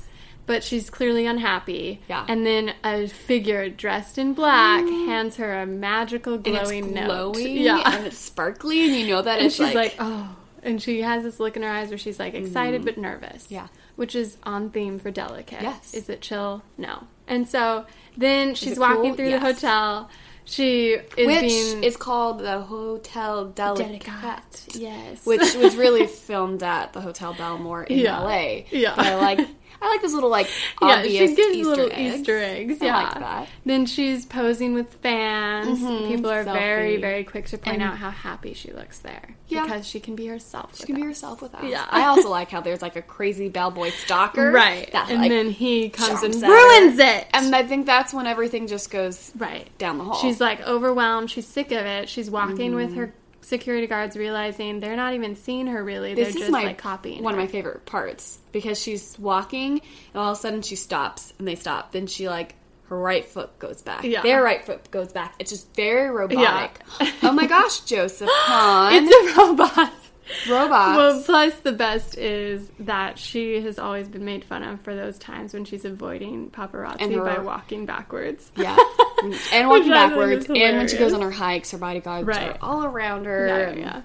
But 0.49 0.65
she's 0.65 0.91
clearly 0.91 1.27
unhappy. 1.27 2.03
Yeah. 2.09 2.25
And 2.29 2.45
then 2.45 2.73
a 2.83 3.07
figure 3.07 3.69
dressed 3.69 4.19
in 4.19 4.33
black 4.35 4.83
hands 4.85 5.37
her 5.37 5.61
a 5.61 5.67
magical 5.67 6.35
And 6.35 6.43
glowing 6.45 6.87
it's 6.87 6.95
note. 6.95 7.07
glowing, 7.35 7.57
Yeah. 7.59 7.83
and 7.95 8.07
it's 8.07 8.19
sparkly, 8.19 8.85
and 8.87 8.97
you 8.97 9.07
know 9.07 9.23
that 9.23 9.39
and 9.39 9.47
it's 9.47 9.55
she's 9.55 9.67
like, 9.75 9.75
like, 9.75 9.97
oh. 10.01 10.35
And 10.65 10.83
she 10.83 11.03
has 11.03 11.23
this 11.23 11.39
look 11.39 11.57
in 11.57 11.63
her 11.63 11.69
eyes 11.71 11.91
where 11.91 11.99
she's 11.99 12.19
like 12.19 12.35
excited 12.35 12.85
but 12.85 12.99
nervous. 12.99 13.45
Mm. 13.47 13.51
Yeah. 13.51 13.67
Which 13.95 14.15
is 14.17 14.37
on 14.43 14.71
theme 14.71 14.99
for 14.99 15.11
Delicate. 15.13 15.63
Yes. 15.63 15.95
Is 15.95 16.09
it 16.09 16.21
chill? 16.21 16.63
No. 16.77 17.05
And 17.29 17.47
so 17.49 17.85
then 18.17 18.55
she's 18.57 18.79
walking 18.79 19.03
cool? 19.11 19.15
through 19.15 19.29
Yes. 19.29 19.41
the 19.43 19.47
hotel. 19.47 20.11
She 20.45 20.93
is 20.93 21.27
which 21.27 21.41
being 21.41 21.85
is 21.85 21.97
called 21.99 22.39
the 22.41 22.61
Hotel 22.63 23.45
Delicate. 23.51 24.03
Delicate. 24.05 24.67
Yes. 24.75 25.27
which 25.27 25.55
was 25.57 25.77
really 25.77 26.07
filmed 26.07 26.63
at 26.63 26.93
the 26.95 27.03
Hotel 27.03 27.35
Biltmore 27.35 27.83
in 27.85 27.99
Yeah. 28.07 28.21
LA. 28.21 28.63
Yeah. 28.71 28.95
But 28.97 29.07
I 29.07 29.15
like 29.17 29.47
I 29.81 29.89
like 29.89 30.03
those 30.03 30.15
little 30.15 30.31
like 30.31 30.47
Yeah, 30.83 30.89
obvious 30.89 31.31
she 31.31 31.37
gives 31.37 31.57
Easter 31.57 31.69
little 31.71 31.91
eggs. 31.93 32.21
Easter 32.21 32.39
eggs. 32.39 32.83
I 32.83 32.85
Yeah. 32.87 32.97
like 33.03 33.15
that. 33.21 33.49
Then 33.65 33.87
she's 33.87 34.27
posing 34.27 34.75
with 34.75 34.93
fans. 34.95 35.79
People 36.09 36.31
are 36.31 36.43
very, 36.45 36.97
selfie. 36.97 37.01
very 37.01 37.25
quick 37.25 37.47
to 37.49 37.59
point 37.59 37.75
And- 37.77 37.83
out 37.85 37.97
how 37.99 38.11
happy 38.11 38.55
she 38.55 38.73
looks 38.73 38.99
there. 38.99 39.37
Yeah. 39.49 39.63
Because 39.63 39.87
she 39.87 39.99
can 40.01 40.15
be 40.15 40.27
herself. 40.27 40.77
She 40.77 40.85
can 40.85 40.95
be 40.97 41.03
herself 41.03 41.41
with 41.41 41.55
us. 41.55 41.65
Yeah. 41.65 41.87
I 41.91 42.05
also 42.07 42.29
like 42.39 42.51
how 42.51 42.61
there's 42.61 42.83
like 42.83 42.97
a 42.97 43.03
crazy 43.03 43.49
bellboy 43.49 43.91
stalker. 43.91 44.51
Right. 44.51 44.91
That, 44.93 45.11
and 45.11 45.21
like, 45.23 45.31
then 45.31 45.51
he 45.51 45.89
comes 45.89 46.23
and 46.23 46.35
ruins 46.35 47.01
her. 47.01 47.19
it. 47.21 47.27
And 47.33 47.55
I 47.55 47.63
think 47.63 47.87
that's 47.87 48.13
when 48.13 48.27
everything 48.27 48.67
just 48.67 48.91
goes 48.91 49.33
right. 49.39 49.67
down 49.79 49.97
the 49.99 50.05
hall. 50.05 50.17
She's 50.21 50.41
like 50.41 50.61
overwhelmed. 50.67 51.31
She's 51.31 51.47
sick 51.47 51.73
of 51.73 51.87
it. 51.87 52.09
She's 52.09 52.31
walking 52.31 52.75
with 52.75 52.91
Mm-hmm. 52.91 52.99
her 52.99 53.15
security 53.49 53.87
guards, 53.87 54.17
realizing 54.17 54.81
they're 54.81 54.97
not 54.97 55.15
even 55.15 55.35
seeing 55.37 55.67
her 55.67 55.83
really. 55.83 56.15
this 56.15 56.29
they're 56.29 56.37
is 56.37 56.41
just 56.43 56.51
my 56.53 56.65
like 56.65 56.79
copying. 56.79 57.23
one 57.23 57.35
her. 57.35 57.41
of 57.41 57.47
my 57.47 57.51
favorite 57.51 57.85
parts 57.87 58.39
because 58.53 58.81
she's 58.81 59.19
walking 59.19 59.73
and 59.81 60.17
all 60.21 60.33
of 60.33 60.39
a 60.39 60.41
sudden 60.41 60.63
she 60.63 60.77
stops 60.77 61.33
and 61.39 61.49
they 61.49 61.55
stop. 61.57 61.93
Then 61.93 62.07
she 62.07 62.29
like 62.29 62.55
her 62.89 62.99
right 62.99 63.25
foot 63.25 63.59
goes 63.59 63.83
back. 63.83 64.05
Yeah. 64.05 64.23
Their 64.23 64.43
right 64.43 64.65
foot 64.65 64.91
goes 64.91 65.13
back. 65.13 65.35
It's 65.39 65.51
just 65.51 65.75
very 65.75 66.11
robotic. 66.11 66.81
Yeah. 67.01 67.13
oh 67.25 67.33
my 67.33 67.47
gosh, 67.47 67.81
Joseph 67.81 68.31
Kahn. 68.47 68.93
It's 69.05 69.37
a 69.37 69.41
robot. 69.41 69.93
robots. 70.49 70.97
Well, 70.97 71.23
plus 71.25 71.55
the 71.61 71.73
best 71.73 72.17
is 72.17 72.71
that 72.81 73.19
she 73.19 73.61
has 73.63 73.79
always 73.79 74.09
been 74.09 74.25
made 74.25 74.45
fun 74.45 74.63
of 74.63 74.81
for 74.83 74.95
those 74.95 75.19
times 75.19 75.53
when 75.55 75.65
she's 75.65 75.85
avoiding 75.85 76.51
paparazzi 76.51 77.15
her- 77.15 77.23
by 77.25 77.39
walking 77.39 77.87
backwards. 77.87 78.51
yeah. 78.57 78.77
and 79.53 79.69
walking 79.69 79.85
Which 79.89 79.93
I 79.93 80.09
think 80.09 80.15
backwards. 80.17 80.47
And 80.47 80.77
when 80.79 80.89
she 80.89 80.97
goes 80.97 81.13
on 81.13 81.21
her 81.23 81.31
hikes, 81.31 81.71
her 81.73 81.79
bodyguards 81.79 82.27
Right. 82.27 82.51
are 82.51 82.59
all 82.61 82.85
around 82.85 83.25
her. 83.27 83.47
Yeah, 83.47 83.57
and- 83.71 83.81
yeah. 83.81 84.03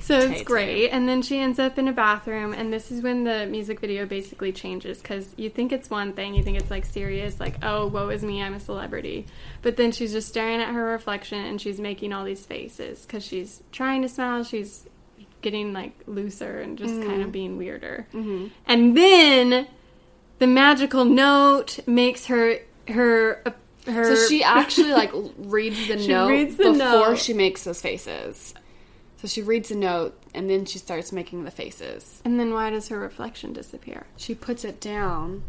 So 0.00 0.18
it's 0.18 0.42
great. 0.42 0.88
And 0.90 1.08
then 1.08 1.22
she 1.22 1.38
ends 1.38 1.60
up 1.60 1.78
in 1.78 1.86
a 1.86 1.92
bathroom, 1.92 2.52
and 2.54 2.72
this 2.72 2.90
is 2.90 3.02
when 3.02 3.22
the 3.22 3.46
music 3.46 3.78
video 3.78 4.04
basically 4.04 4.50
changes 4.50 5.00
because 5.00 5.32
you 5.36 5.48
think 5.48 5.70
it's 5.70 5.88
one 5.90 6.12
thing, 6.12 6.34
you 6.34 6.42
think 6.42 6.58
it's 6.58 6.72
like 6.72 6.84
serious, 6.84 7.38
like, 7.38 7.54
oh, 7.62 7.86
woe 7.86 8.08
is 8.08 8.24
me, 8.24 8.42
I'm 8.42 8.52
a 8.52 8.58
celebrity. 8.60 9.26
But 9.62 9.76
then 9.76 9.92
she's 9.92 10.10
just 10.10 10.26
staring 10.26 10.60
at 10.60 10.74
her 10.74 10.84
reflection 10.86 11.38
and 11.38 11.60
she's 11.60 11.78
making 11.78 12.12
all 12.12 12.24
these 12.24 12.44
faces 12.44 13.02
because 13.06 13.24
she's 13.24 13.62
trying 13.70 14.02
to 14.02 14.08
smile, 14.08 14.42
she's 14.42 14.88
getting 15.40 15.72
like 15.72 15.92
looser 16.06 16.60
and 16.60 16.76
just 16.76 16.94
kind 16.94 17.04
Mm-hmm. 17.04 17.22
of 17.22 17.32
being 17.32 17.56
weirder. 17.56 18.08
And 18.66 18.96
then 18.96 19.68
the 20.40 20.46
magical 20.48 21.04
note 21.04 21.78
makes 21.86 22.26
her, 22.26 22.58
her, 22.88 23.40
her. 23.86 24.16
So 24.16 24.28
she 24.28 24.42
actually 24.42 24.92
like 24.92 25.12
reads 25.38 25.88
the 25.88 25.96
note 26.08 26.28
reads 26.28 26.56
the 26.56 26.64
before 26.72 26.76
note. 27.10 27.18
she 27.18 27.32
makes 27.32 27.64
those 27.64 27.80
faces. 27.82 28.54
So 29.18 29.28
she 29.28 29.42
reads 29.42 29.68
the 29.68 29.76
note 29.76 30.20
and 30.34 30.50
then 30.50 30.64
she 30.64 30.78
starts 30.78 31.12
making 31.12 31.44
the 31.44 31.50
faces. 31.50 32.20
And 32.24 32.40
then 32.40 32.52
why 32.52 32.70
does 32.70 32.88
her 32.88 32.98
reflection 32.98 33.52
disappear? 33.52 34.06
She 34.16 34.34
puts 34.34 34.64
it 34.64 34.80
down, 34.80 35.42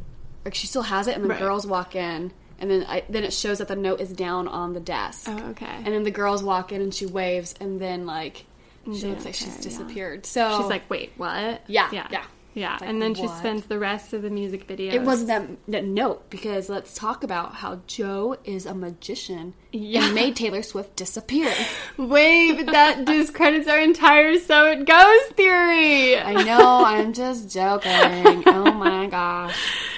like 0.46 0.54
she 0.54 0.68
still 0.68 0.84
has 0.84 1.08
it, 1.08 1.16
and 1.16 1.24
the 1.24 1.30
Right. 1.30 1.40
girls 1.40 1.66
walk 1.66 1.96
in, 1.96 2.32
and 2.60 2.70
then 2.70 2.86
I, 2.88 3.04
then 3.10 3.24
it 3.24 3.34
shows 3.34 3.58
that 3.58 3.68
the 3.68 3.75
note 3.75 4.00
is 4.00 4.12
down 4.13 4.48
on 4.48 4.74
the 4.74 4.80
desk. 4.80 5.28
Oh, 5.28 5.50
okay. 5.52 5.66
And 5.66 5.88
then 5.88 6.04
the 6.04 6.12
girls 6.12 6.44
walk 6.44 6.72
in 6.72 6.82
and 6.82 6.94
she 6.94 7.06
waves, 7.08 7.56
and 7.60 7.80
then 7.80 8.06
like 8.06 8.46
she 8.94 9.02
they 9.02 9.08
looks 9.10 9.25
like 9.25 9.34
she's 9.34 9.48
care, 9.48 9.56
yeah. 9.58 9.62
disappeared. 9.63 10.25
So 10.25 10.58
She's 10.60 10.70
like, 10.70 10.88
wait, 10.90 11.13
what? 11.18 11.62
Yeah, 11.68 11.90
yeah, 11.92 12.08
yeah. 12.12 12.25
Yeah. 12.53 12.74
like, 12.74 12.81
and 12.89 13.01
then 13.01 13.13
she 13.15 13.27
spends 13.27 13.65
the 13.65 13.79
rest 13.79 14.13
of 14.13 14.22
the 14.22 14.29
music 14.29 14.63
video. 14.67 14.93
It 14.93 15.01
wasn't 15.03 15.60
that, 15.69 15.86
note 15.86 16.29
because 16.29 16.69
let's 16.69 16.93
talk 16.93 17.24
about 17.24 17.55
how 17.55 17.79
Joe 17.88 18.38
is 18.45 18.65
a 18.65 18.74
magician 18.74 19.53
Yeah. 19.72 20.05
and 20.05 20.15
made 20.15 20.36
Taylor 20.36 20.62
Swift 20.63 20.95
disappear. 20.95 21.51
Wait, 21.98 22.53
but 22.57 22.67
that 22.67 23.05
discredits 23.05 23.67
our 23.67 23.79
entire 23.79 24.38
"so 24.39 24.65
it 24.67 24.86
goes" 24.86 25.22
theory. 25.36 26.17
I 26.17 26.43
know, 26.43 26.83
I'm 26.86 27.13
just 27.13 27.51
joking. 27.53 27.91
Oh 28.48 28.72
my 28.72 29.07
gosh. 29.07 29.55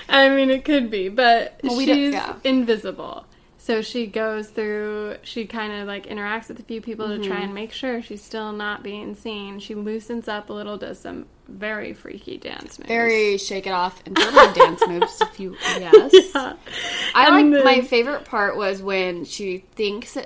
I 0.10 0.30
mean, 0.30 0.50
it 0.50 0.66
could 0.66 0.90
be, 0.92 1.10
but 1.10 1.60
Well, 1.64 1.78
we 1.78 1.86
she's 1.86 2.14
yeah. 2.14 2.36
invisible. 2.44 3.26
So 3.58 3.82
she 3.82 4.06
goes 4.06 4.50
through, 4.50 5.18
she 5.24 5.46
kind 5.48 5.74
of 5.74 5.88
like 5.88 6.06
interacts 6.06 6.50
with 6.50 6.60
a 6.60 6.64
few 6.64 6.82
people 6.82 7.08
to 7.08 7.14
Mm-hmm. 7.16 7.24
try 7.32 7.42
and 7.42 7.54
make 7.54 7.72
sure 7.72 8.02
she's 8.02 8.24
still 8.24 8.52
not 8.52 8.84
being 8.84 9.16
seen. 9.16 9.60
She 9.60 9.74
loosens 9.74 10.28
up 10.28 10.50
a 10.50 10.54
little, 10.54 10.78
does 10.78 11.00
some 11.00 11.26
very 11.48 11.94
freaky 11.94 12.38
dance 12.38 12.80
moves. 12.80 12.88
Very 12.88 13.38
shake 13.38 13.68
it 13.68 13.72
off 13.72 14.02
and 14.06 14.18
throwback 14.18 14.56
dance 14.56 14.82
moves, 14.88 15.22
if 15.22 15.40
you 15.40 15.56
yes. 15.62 16.12
Yeah. 16.36 16.54
I 17.14 17.30
like 17.30 17.52
then- 17.52 17.64
my 17.64 17.82
favorite 17.82 18.26
part 18.26 18.58
was 18.58 18.82
when 18.82 19.26
she 19.26 19.60
thinks 19.76 20.18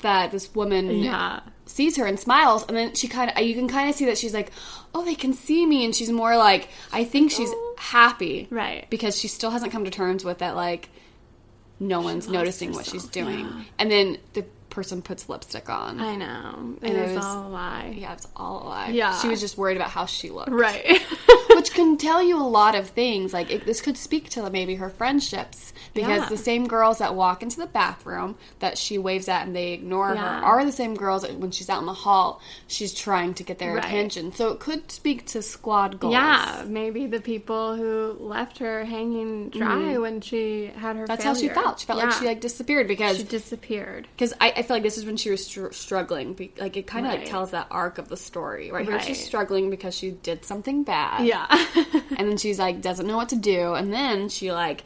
that 0.00 0.30
this 0.32 0.54
woman 0.54 0.90
Yeah. 0.90 1.40
sees 1.66 1.96
her 1.96 2.06
and 2.06 2.18
smiles, 2.18 2.64
and 2.66 2.76
then 2.76 2.94
she 2.94 3.08
kind 3.08 3.30
of 3.34 3.42
you 3.42 3.54
can 3.54 3.68
kind 3.68 3.88
of 3.88 3.94
see 3.96 4.06
that 4.06 4.18
she's 4.18 4.34
like, 4.34 4.50
oh, 4.94 5.04
they 5.04 5.14
can 5.14 5.32
see 5.32 5.64
me, 5.64 5.84
and 5.84 5.94
she's 5.94 6.10
more 6.10 6.36
like, 6.36 6.68
I 6.92 7.04
think 7.04 7.30
she's 7.30 7.50
oh. 7.50 7.74
happy, 7.78 8.48
Right. 8.50 8.86
Because 8.90 9.18
she 9.18 9.28
still 9.28 9.50
hasn't 9.50 9.72
come 9.72 9.84
to 9.84 9.90
terms 9.90 10.24
with 10.24 10.38
that, 10.38 10.56
like, 10.56 10.88
no 11.80 12.00
one's 12.00 12.26
lost 12.26 12.32
noticing 12.34 12.72
what 12.72 12.86
she's 12.86 13.04
doing, 13.06 13.40
yeah. 13.40 13.62
and 13.78 13.90
then 13.90 14.18
the 14.34 14.44
person 14.72 15.02
puts 15.02 15.28
lipstick 15.28 15.70
on. 15.70 16.00
I 16.00 16.16
know. 16.16 16.74
It 16.82 16.88
And 16.90 16.96
it 16.98 17.02
was 17.08 17.16
was- 17.16 17.24
all 17.24 17.46
a 17.46 17.48
lie. 17.48 17.94
yeah, 17.96 18.12
it's 18.14 18.26
all 18.34 18.62
a 18.62 18.68
lie. 18.68 18.88
Yeah. 18.88 19.16
she 19.20 19.28
was 19.28 19.38
just 19.40 19.56
worried 19.56 19.76
about 19.76 19.90
how 19.90 20.06
she 20.06 20.30
looked, 20.30 20.50
Right. 20.50 21.00
which 21.62 21.72
can 21.74 21.96
tell 21.96 22.20
you 22.20 22.36
a 22.36 22.42
lot 22.42 22.74
of 22.74 22.88
things. 22.88 23.32
Like 23.32 23.48
it, 23.50 23.64
this 23.64 23.80
could 23.80 23.96
speak 23.96 24.28
to 24.30 24.50
maybe 24.50 24.74
her 24.74 24.90
friendships 24.90 25.72
because 25.94 26.22
Yeah. 26.22 26.28
the 26.28 26.36
same 26.36 26.66
girls 26.66 26.98
that 26.98 27.14
walk 27.14 27.42
into 27.42 27.58
the 27.58 27.66
bathroom 27.66 28.36
that 28.58 28.76
she 28.78 28.98
waves 28.98 29.28
at 29.28 29.46
and 29.46 29.54
they 29.54 29.72
ignore 29.72 30.12
Yeah. 30.14 30.40
her 30.40 30.44
are 30.44 30.64
the 30.64 30.72
same 30.72 30.94
girls 30.96 31.22
that 31.22 31.38
when 31.38 31.52
she's 31.52 31.70
out 31.70 31.78
in 31.80 31.86
the 31.86 31.92
hall 31.92 32.40
she's 32.66 32.92
trying 32.92 33.34
to 33.34 33.44
get 33.44 33.58
their 33.58 33.74
Right. 33.74 33.84
attention. 33.84 34.32
So 34.34 34.48
it 34.48 34.58
could 34.58 34.90
speak 34.90 35.26
to 35.26 35.42
squad 35.42 36.00
goals. 36.00 36.14
Yeah, 36.14 36.64
maybe 36.66 37.06
the 37.06 37.20
people 37.20 37.76
who 37.76 38.16
left 38.18 38.58
her 38.58 38.84
hanging 38.84 39.50
dry 39.50 39.66
mm-hmm. 39.68 40.00
when 40.02 40.20
she 40.20 40.66
had 40.76 40.96
her. 40.96 41.06
That's 41.06 41.22
how 41.22 41.34
she 41.34 41.48
felt. 41.48 41.78
She 41.78 41.86
felt 41.86 42.00
like 42.00 42.12
she 42.12 42.24
like 42.26 42.40
disappeared 42.40 42.88
because 42.88 43.18
she 43.18 43.22
disappeared. 43.24 44.08
because 44.16 44.32
I, 44.40 44.50
I 44.56 44.62
feel 44.62 44.76
like 44.76 44.82
this 44.82 44.98
is 44.98 45.04
when 45.06 45.16
she 45.16 45.30
was 45.30 45.46
str- 45.46 45.70
struggling. 45.70 46.34
Be- 46.34 46.52
Like 46.58 46.76
it 46.76 46.88
kind 46.88 47.06
of 47.06 47.12
like 47.12 47.26
tells 47.26 47.52
that 47.52 47.68
arc 47.70 47.98
of 47.98 48.08
the 48.08 48.16
story. 48.16 48.70
Right 48.72 48.84
Where 48.86 49.00
she's 49.00 49.24
struggling 49.24 49.70
because 49.70 49.94
she 49.96 50.10
did 50.10 50.44
something 50.44 50.82
bad. 50.82 51.24
Yeah, 51.26 51.46
and 52.16 52.28
then 52.28 52.36
she's 52.36 52.58
like 52.58 52.80
doesn't 52.80 53.06
know 53.06 53.16
what 53.16 53.28
to 53.30 53.36
do. 53.36 53.74
And 53.74 53.92
then 53.92 54.28
she 54.28 54.52
like 54.52 54.84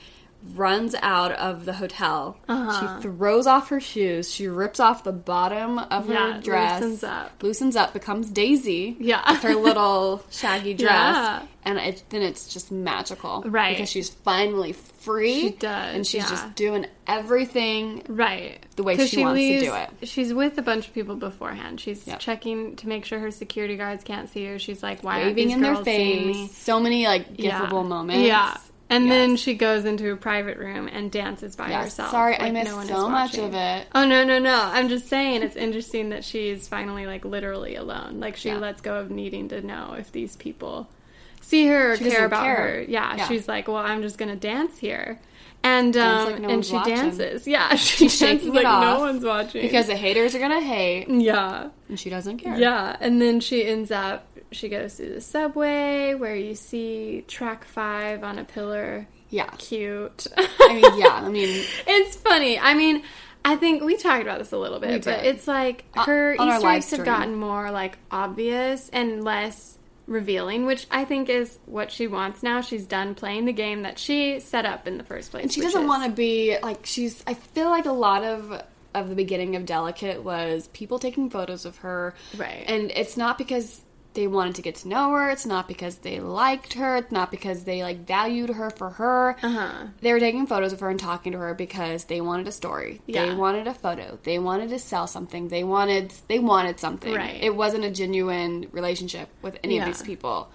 runs 0.54 0.94
out 1.02 1.32
of 1.32 1.64
the 1.64 1.72
hotel 1.72 2.36
Uh-huh. 2.48 2.96
she 2.98 3.02
throws 3.02 3.46
off 3.46 3.68
her 3.68 3.80
shoes 3.80 4.32
she 4.32 4.46
rips 4.48 4.78
off 4.80 5.04
the 5.04 5.12
bottom 5.12 5.78
of 5.78 6.08
Yeah, 6.08 6.34
her 6.34 6.40
dress 6.40 6.82
loosens 6.82 7.04
up. 7.04 7.42
loosens 7.42 7.76
up 7.76 7.92
becomes 7.92 8.30
daisy 8.30 8.96
Yeah. 9.00 9.22
with 9.32 9.42
her 9.42 9.54
little 9.68 10.22
shaggy 10.30 10.74
dress 10.74 10.90
Yeah. 11.16 11.42
and 11.64 11.78
it, 11.78 12.04
then 12.10 12.22
it's 12.22 12.48
just 12.48 12.70
magical 12.70 13.42
Right. 13.46 13.76
because 13.76 13.90
she's 13.90 14.10
finally 14.10 14.72
free 14.72 15.40
She 15.40 15.50
does, 15.50 15.94
and 15.94 16.06
she's 16.06 16.22
yeah. 16.22 16.28
just 16.30 16.54
doing 16.56 16.86
everything 17.06 18.02
right. 18.08 18.58
The 18.76 18.82
way 18.82 18.96
she 19.06 19.22
wants 19.24 19.40
to 19.40 19.60
do 19.60 19.74
it. 19.74 20.08
She's 20.08 20.34
with 20.34 20.58
a 20.58 20.62
bunch 20.62 20.88
of 20.88 20.94
people 20.94 21.14
beforehand. 21.16 21.80
She's 21.80 22.06
Yep. 22.06 22.18
checking 22.18 22.76
to 22.76 22.88
make 22.88 23.04
sure 23.04 23.18
her 23.20 23.30
security 23.30 23.76
guards 23.76 24.02
can't 24.04 24.28
see 24.28 24.44
her. 24.46 24.58
She's 24.58 24.82
like, 24.82 25.02
"Why 25.04 25.18
waving 25.24 25.46
these 25.48 25.54
in 25.56 25.62
their 25.62 25.74
girls 25.74 25.84
seeing 25.84 26.24
face 26.24 26.36
me?" 26.36 26.48
so 26.48 26.80
many 26.80 27.06
like 27.06 27.36
giftable 27.36 27.86
moments 27.86 28.26
Yeah. 28.26 28.56
And 28.88 29.10
then 29.10 29.36
she 29.36 29.54
goes 29.54 29.84
into 29.84 30.12
a 30.12 30.16
private 30.16 30.58
room 30.58 30.88
and 30.88 31.10
dances 31.10 31.56
by 31.56 31.70
Yeah, 31.70 31.82
herself. 31.82 32.12
sorry, 32.12 32.36
I 32.38 32.44
like 32.44 32.52
missed 32.52 32.70
no 32.76 32.84
so 32.84 33.08
much 33.08 33.36
of 33.36 33.52
it. 33.52 33.86
Oh 33.94 34.04
no, 34.06 34.22
no, 34.24 34.38
no! 34.38 34.54
I'm 34.72 34.88
just 34.88 35.08
saying 35.08 35.42
it's 35.42 35.56
interesting 35.56 36.10
that 36.10 36.24
she's 36.24 36.68
finally 36.68 37.04
like 37.06 37.24
literally 37.24 37.74
alone. 37.74 38.20
Like 38.20 38.36
she 38.36 38.50
Yeah. 38.50 38.58
lets 38.58 38.80
go 38.80 38.96
of 39.00 39.10
needing 39.10 39.48
to 39.48 39.60
know 39.60 39.96
if 39.98 40.12
these 40.12 40.36
people 40.36 40.88
see 41.40 41.66
her 41.66 41.92
or 41.92 41.96
She 41.96 42.04
care 42.10 42.26
about 42.26 42.44
care. 42.44 42.56
her. 42.56 42.82
Yeah, 42.82 43.16
Yeah. 43.16 43.26
she's 43.28 43.48
like, 43.48 43.66
well, 43.66 43.76
I'm 43.76 44.02
just 44.02 44.18
gonna 44.18 44.36
dance 44.36 44.78
here, 44.78 45.18
and 45.64 45.96
um, 45.96 46.24
like 46.32 46.40
no 46.42 46.48
and 46.50 46.64
she 46.64 46.74
watching. 46.74 46.94
dances. 46.94 47.48
Yeah, 47.48 47.74
she 47.74 48.08
She's 48.08 48.20
dances 48.20 48.48
like 48.50 48.62
no 48.62 49.00
one's 49.00 49.24
watching 49.24 49.62
because 49.62 49.88
the 49.88 49.96
haters 49.96 50.34
are 50.36 50.38
gonna 50.38 50.60
hate 50.60 51.08
yeah. 51.08 51.70
and 51.88 51.98
she 51.98 52.08
doesn't 52.08 52.38
care 52.38 52.56
Yeah, 52.56 52.96
and 53.00 53.20
then 53.20 53.40
she 53.40 53.64
ends 53.66 53.90
up. 53.90 54.28
She 54.56 54.68
goes 54.68 54.94
through 54.94 55.14
the 55.14 55.20
subway 55.20 56.14
where 56.14 56.34
you 56.36 56.54
see 56.54 57.24
track 57.28 57.64
five 57.64 58.24
on 58.24 58.38
a 58.38 58.44
pillar. 58.44 59.06
yeah 59.30 59.50
Cute. 59.58 60.26
I 60.36 60.74
mean, 60.74 60.98
yeah. 61.00 61.14
I 61.22 61.28
mean, 61.28 61.48
it's 61.86 62.16
funny. 62.16 62.58
I 62.58 62.74
mean, 62.74 63.02
I 63.44 63.56
think 63.56 63.82
we 63.82 63.96
talked 63.96 64.22
about 64.22 64.38
this 64.38 64.52
a 64.52 64.58
little 64.58 64.80
bit, 64.80 65.04
but 65.04 65.24
it's 65.24 65.46
like 65.46 65.84
her 65.96 66.34
on 66.38 66.48
Easter 66.48 66.68
eggs 66.68 66.90
have 66.90 67.04
gotten 67.04 67.36
more 67.36 67.70
like 67.70 67.98
obvious 68.10 68.88
and 68.88 69.22
less 69.22 69.78
revealing, 70.06 70.66
which 70.66 70.86
I 70.90 71.04
think 71.04 71.28
is 71.28 71.58
what 71.66 71.90
she 71.92 72.06
wants 72.06 72.42
now. 72.42 72.60
She's 72.60 72.86
done 72.86 73.14
playing 73.14 73.44
the 73.44 73.52
game 73.52 73.82
that 73.82 73.98
she 73.98 74.40
set 74.40 74.64
up 74.66 74.86
in 74.88 74.98
the 74.98 75.04
first 75.04 75.30
place. 75.30 75.42
and 75.44 75.52
she 75.52 75.60
doesn't 75.60 75.82
is- 75.82 75.88
want 75.88 76.04
to 76.04 76.10
be 76.10 76.56
like 76.62 76.86
she's. 76.86 77.22
I 77.26 77.34
feel 77.34 77.70
like 77.70 77.86
a 77.86 77.92
lot 77.92 78.24
of 78.24 78.62
of 78.94 79.10
the 79.10 79.14
beginning 79.14 79.56
of 79.56 79.66
Delicate 79.66 80.22
was 80.24 80.68
people 80.72 80.98
taking 80.98 81.28
photos 81.28 81.66
of 81.66 81.76
her, 81.78 82.14
Right. 82.36 82.64
And 82.66 82.90
it's 82.92 83.16
not 83.18 83.36
because 83.36 83.82
they 84.16 84.26
wanted 84.26 84.56
to 84.56 84.62
get 84.62 84.74
to 84.76 84.88
know 84.88 85.12
her. 85.12 85.30
It's 85.30 85.46
not 85.46 85.68
because 85.68 85.98
they 85.98 86.18
liked 86.18 86.72
her. 86.72 86.96
It's 86.96 87.12
not 87.12 87.30
because 87.30 87.62
they 87.62 87.82
like 87.82 88.06
valued 88.06 88.50
her 88.50 88.70
for 88.70 88.90
her. 88.90 89.36
Uh-huh. 89.42 89.86
They 90.00 90.12
were 90.12 90.18
taking 90.18 90.46
photos 90.46 90.72
of 90.72 90.80
her 90.80 90.90
and 90.90 90.98
talking 90.98 91.32
to 91.32 91.38
her 91.38 91.54
because 91.54 92.04
they 92.04 92.20
wanted 92.20 92.48
a 92.48 92.52
story. 92.52 93.00
They 93.06 93.32
wanted 93.34 93.68
a 93.68 93.74
photo. 93.74 94.18
They 94.24 94.38
wanted 94.38 94.70
to 94.70 94.78
sell 94.78 95.06
something. 95.06 95.48
They 95.48 95.62
wanted 95.62 96.12
they 96.26 96.38
wanted 96.40 96.80
something. 96.80 97.14
Right. 97.14 97.40
It 97.40 97.54
wasn't 97.54 97.84
a 97.84 97.90
genuine 97.90 98.66
relationship 98.72 99.28
with 99.42 99.58
any 99.62 99.76
Yeah. 99.76 99.82
of 99.82 99.86
these 99.88 100.02
people. 100.02 100.48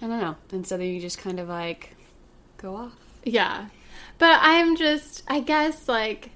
I 0.00 0.06
don't 0.06 0.20
know. 0.20 0.36
And 0.52 0.66
so 0.66 0.76
then 0.76 0.86
you 0.86 1.00
just 1.00 1.18
kind 1.18 1.38
of 1.40 1.48
like 1.48 1.94
go 2.56 2.76
off. 2.76 2.92
Yeah. 3.24 3.66
But 4.18 4.38
I'm 4.42 4.76
just, 4.76 5.22
I 5.26 5.40
guess, 5.40 5.88
like, 5.88 6.30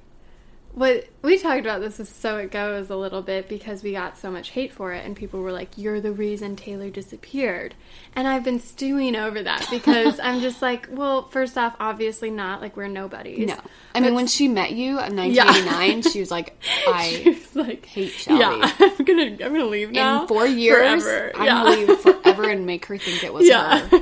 what 0.74 1.08
we 1.22 1.38
talked 1.38 1.60
about 1.60 1.80
this 1.80 1.98
with 1.98 2.08
So 2.08 2.36
It 2.36 2.50
Goes 2.50 2.90
a 2.90 2.96
little 2.96 3.22
bit 3.22 3.48
because 3.48 3.82
we 3.82 3.92
got 3.92 4.16
so 4.16 4.30
much 4.30 4.50
hate 4.50 4.72
for 4.72 4.92
it, 4.92 5.04
and 5.04 5.16
people 5.16 5.40
were 5.40 5.52
like, 5.52 5.70
You're 5.76 6.00
the 6.00 6.12
reason 6.12 6.56
Taylor 6.56 6.90
disappeared. 6.90 7.74
And 8.14 8.28
I've 8.28 8.44
been 8.44 8.60
stewing 8.60 9.16
over 9.16 9.42
that 9.42 9.66
because 9.70 10.20
I'm 10.20 10.40
just 10.40 10.62
like, 10.62 10.88
Well, 10.90 11.28
first 11.28 11.58
off, 11.58 11.74
obviously 11.80 12.30
not. 12.30 12.60
Like, 12.60 12.76
we're 12.76 12.88
nobodies. 12.88 13.48
No. 13.48 13.58
I 13.94 14.00
mean, 14.00 14.14
when 14.14 14.26
she 14.26 14.46
met 14.46 14.72
you 14.72 15.00
in 15.00 15.16
1989, 15.16 16.02
she 16.02 16.20
was 16.20 16.30
like, 16.30 16.56
I 16.86 17.22
was 17.26 17.56
like, 17.56 17.84
hate 17.84 18.10
Shelby. 18.10 18.40
Yeah, 18.40 18.72
I'm 18.78 19.04
gonna, 19.04 19.22
I'm 19.22 19.38
gonna 19.38 19.64
leave 19.64 19.90
now. 19.90 20.22
in 20.22 20.28
four 20.28 20.46
years, 20.46 21.02
Forever. 21.02 21.32
I'm 21.34 21.44
yeah. 21.44 21.62
to 21.62 21.70
leave 21.70 22.00
forever 22.00 22.44
and 22.44 22.66
make 22.66 22.86
her 22.86 22.98
think 22.98 23.24
it 23.24 23.32
was 23.32 23.48
yeah. 23.48 23.88
her. 23.88 24.00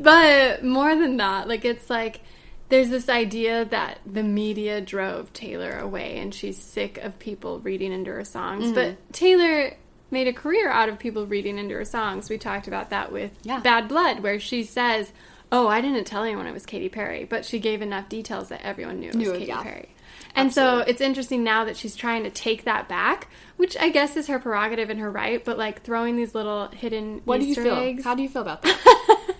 but 0.00 0.64
more 0.64 0.96
than 0.96 1.18
that, 1.18 1.46
like 1.46 1.64
it's 1.64 1.88
like 1.88 2.22
there's 2.68 2.88
this 2.90 3.08
idea 3.08 3.64
that 3.66 3.98
the 4.04 4.22
media 4.22 4.80
drove 4.80 5.32
Taylor 5.32 5.78
away 5.78 6.18
and 6.18 6.34
she's 6.34 6.56
sick 6.60 6.98
of 6.98 7.18
people 7.18 7.60
reading 7.60 7.92
into 7.92 8.10
her 8.12 8.24
songs. 8.24 8.64
Mm-hmm. 8.66 8.74
But 8.74 9.12
Taylor 9.12 9.74
made 10.10 10.28
a 10.28 10.32
career 10.32 10.70
out 10.70 10.88
of 10.88 10.98
people 10.98 11.26
reading 11.26 11.58
into 11.58 11.74
her 11.74 11.84
songs. 11.84 12.28
We 12.30 12.38
talked 12.38 12.66
about 12.68 12.90
that 12.90 13.10
with 13.12 13.30
Yeah. 13.42 13.60
Bad 13.60 13.88
Blood, 13.88 14.20
where 14.20 14.38
she 14.40 14.64
says, 14.64 15.12
Oh, 15.50 15.66
I 15.68 15.80
didn't 15.80 16.04
tell 16.06 16.24
anyone 16.24 16.46
it 16.46 16.52
was 16.52 16.66
Katy 16.66 16.90
Perry, 16.90 17.24
but 17.24 17.44
she 17.44 17.58
gave 17.58 17.80
enough 17.80 18.08
details 18.10 18.50
that 18.50 18.60
everyone 18.62 19.00
knew 19.00 19.08
it 19.08 19.16
was 19.16 19.24
Knew 19.28 19.32
Katy 19.32 19.46
yeah. 19.46 19.62
Perry. 19.62 19.88
And 20.34 20.52
so 20.52 20.80
it's 20.80 21.00
interesting 21.00 21.42
now 21.42 21.64
that 21.64 21.76
she's 21.76 21.96
trying 21.96 22.24
to 22.24 22.30
take 22.30 22.64
that 22.64 22.86
back, 22.86 23.28
which 23.56 23.76
I 23.78 23.88
guess 23.88 24.14
is 24.16 24.26
her 24.28 24.38
prerogative 24.38 24.90
and 24.90 25.00
her 25.00 25.10
right, 25.10 25.42
but 25.42 25.56
like 25.56 25.82
throwing 25.82 26.16
these 26.16 26.34
little 26.34 26.68
hidden 26.68 27.22
What 27.24 27.40
Easter 27.40 27.62
do 27.62 27.68
you 27.70 27.74
feel? 27.74 27.82
eggs. 27.84 28.04
How 28.04 28.14
do 28.14 28.22
you 28.22 28.28
feel 28.28 28.42
about 28.42 28.60
that? 28.62 29.34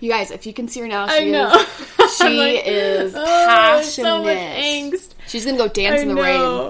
You 0.00 0.10
guys, 0.10 0.30
if 0.30 0.46
you 0.46 0.52
can 0.52 0.68
see 0.68 0.80
her 0.80 0.88
now, 0.88 1.06
I 1.06 1.20
she 1.20 1.30
know. 1.32 1.48
is 2.04 2.16
she 2.18 2.24
like, 2.38 2.62
is 2.66 3.14
"Oh, 3.16 3.24
passionate. 3.24 4.06
so 4.06 4.22
much 4.22 4.36
angst. 4.36 5.14
She's 5.28 5.44
gonna 5.44 5.56
go 5.58 5.68
dance 5.68 6.02
in 6.02 6.08
the 6.08 6.14
know. 6.14 6.22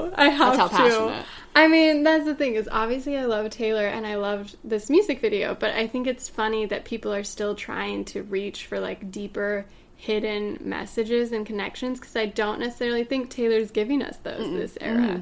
rain. 0.04 0.12
I 0.16 0.28
have 0.28 0.56
That's 0.56 0.72
how 0.72 0.78
to. 0.78 0.90
passionate. 0.90 1.26
I 1.54 1.68
mean, 1.68 2.02
that's 2.02 2.26
the 2.26 2.34
thing 2.34 2.54
is 2.54 2.68
obviously 2.70 3.16
I 3.16 3.24
love 3.24 3.48
Taylor 3.50 3.86
and 3.86 4.06
I 4.06 4.16
loved 4.16 4.56
this 4.62 4.90
music 4.90 5.20
video, 5.22 5.54
but 5.54 5.74
I 5.74 5.86
think 5.86 6.06
it's 6.06 6.28
funny 6.28 6.66
that 6.66 6.84
people 6.84 7.14
are 7.14 7.24
still 7.24 7.54
trying 7.54 8.04
to 8.06 8.22
reach 8.22 8.66
for 8.66 8.78
like 8.78 9.10
deeper 9.10 9.64
hidden 9.96 10.58
messages 10.60 11.32
and 11.32 11.46
connections 11.46 11.98
because 11.98 12.14
I 12.14 12.26
don't 12.26 12.60
necessarily 12.60 13.04
think 13.04 13.30
Taylor's 13.30 13.70
giving 13.70 14.02
us 14.02 14.18
those 14.18 14.50
this 14.52 14.76
era. 14.80 14.98
Mm-hmm. 14.98 15.20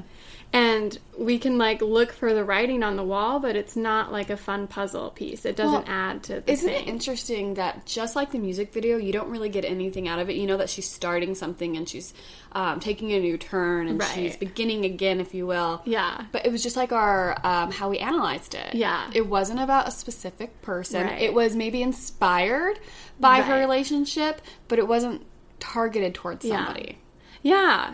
And 0.55 0.97
we 1.17 1.37
can 1.37 1.57
like 1.57 1.81
look 1.81 2.13
for 2.13 2.33
the 2.33 2.45
writing 2.45 2.81
on 2.81 2.95
the 2.95 3.03
wall, 3.03 3.39
but 3.41 3.57
it's 3.57 3.75
not 3.75 4.11
like 4.13 4.29
a 4.29 4.37
fun 4.37 4.67
puzzle 4.67 5.09
piece. 5.09 5.43
It 5.43 5.57
doesn't 5.57 5.73
Well, 5.73 5.83
add 5.85 6.23
to 6.23 6.39
the 6.39 6.49
Isn't 6.51 6.69
thing. 6.69 6.83
it 6.85 6.87
interesting 6.87 7.55
that 7.55 7.85
just 7.85 8.15
like 8.15 8.31
the 8.31 8.39
music 8.39 8.71
video, 8.71 8.95
you 8.95 9.11
don't 9.11 9.29
really 9.29 9.49
get 9.49 9.65
anything 9.65 10.07
out 10.07 10.17
of 10.19 10.29
it? 10.29 10.37
You 10.37 10.47
know 10.47 10.55
that 10.55 10.69
she's 10.69 10.89
starting 10.89 11.35
something 11.35 11.75
and 11.75 11.89
she's 11.89 12.13
um, 12.53 12.79
taking 12.79 13.11
a 13.11 13.19
new 13.19 13.37
turn 13.37 13.89
and 13.89 13.99
Right. 13.99 14.09
she's 14.13 14.37
beginning 14.37 14.85
again, 14.85 15.19
if 15.19 15.33
you 15.33 15.45
will. 15.45 15.81
Yeah. 15.83 16.23
But 16.31 16.45
it 16.45 16.53
was 16.53 16.63
just 16.63 16.77
like 16.77 16.93
our 16.93 17.37
um, 17.45 17.71
how 17.73 17.89
we 17.89 17.97
analyzed 17.97 18.55
it. 18.55 18.75
Yeah. 18.75 19.11
It 19.13 19.27
wasn't 19.27 19.59
about 19.59 19.89
a 19.89 19.91
specific 19.91 20.61
person. 20.61 21.05
Right. 21.05 21.21
It 21.21 21.33
was 21.33 21.53
maybe 21.55 21.81
inspired 21.81 22.79
by 23.19 23.41
her 23.41 23.59
relationship, 23.59 24.41
but 24.69 24.79
it 24.79 24.87
wasn't 24.87 25.25
targeted 25.59 26.13
towards 26.13 26.47
somebody. 26.47 26.85
Yeah, 26.91 26.95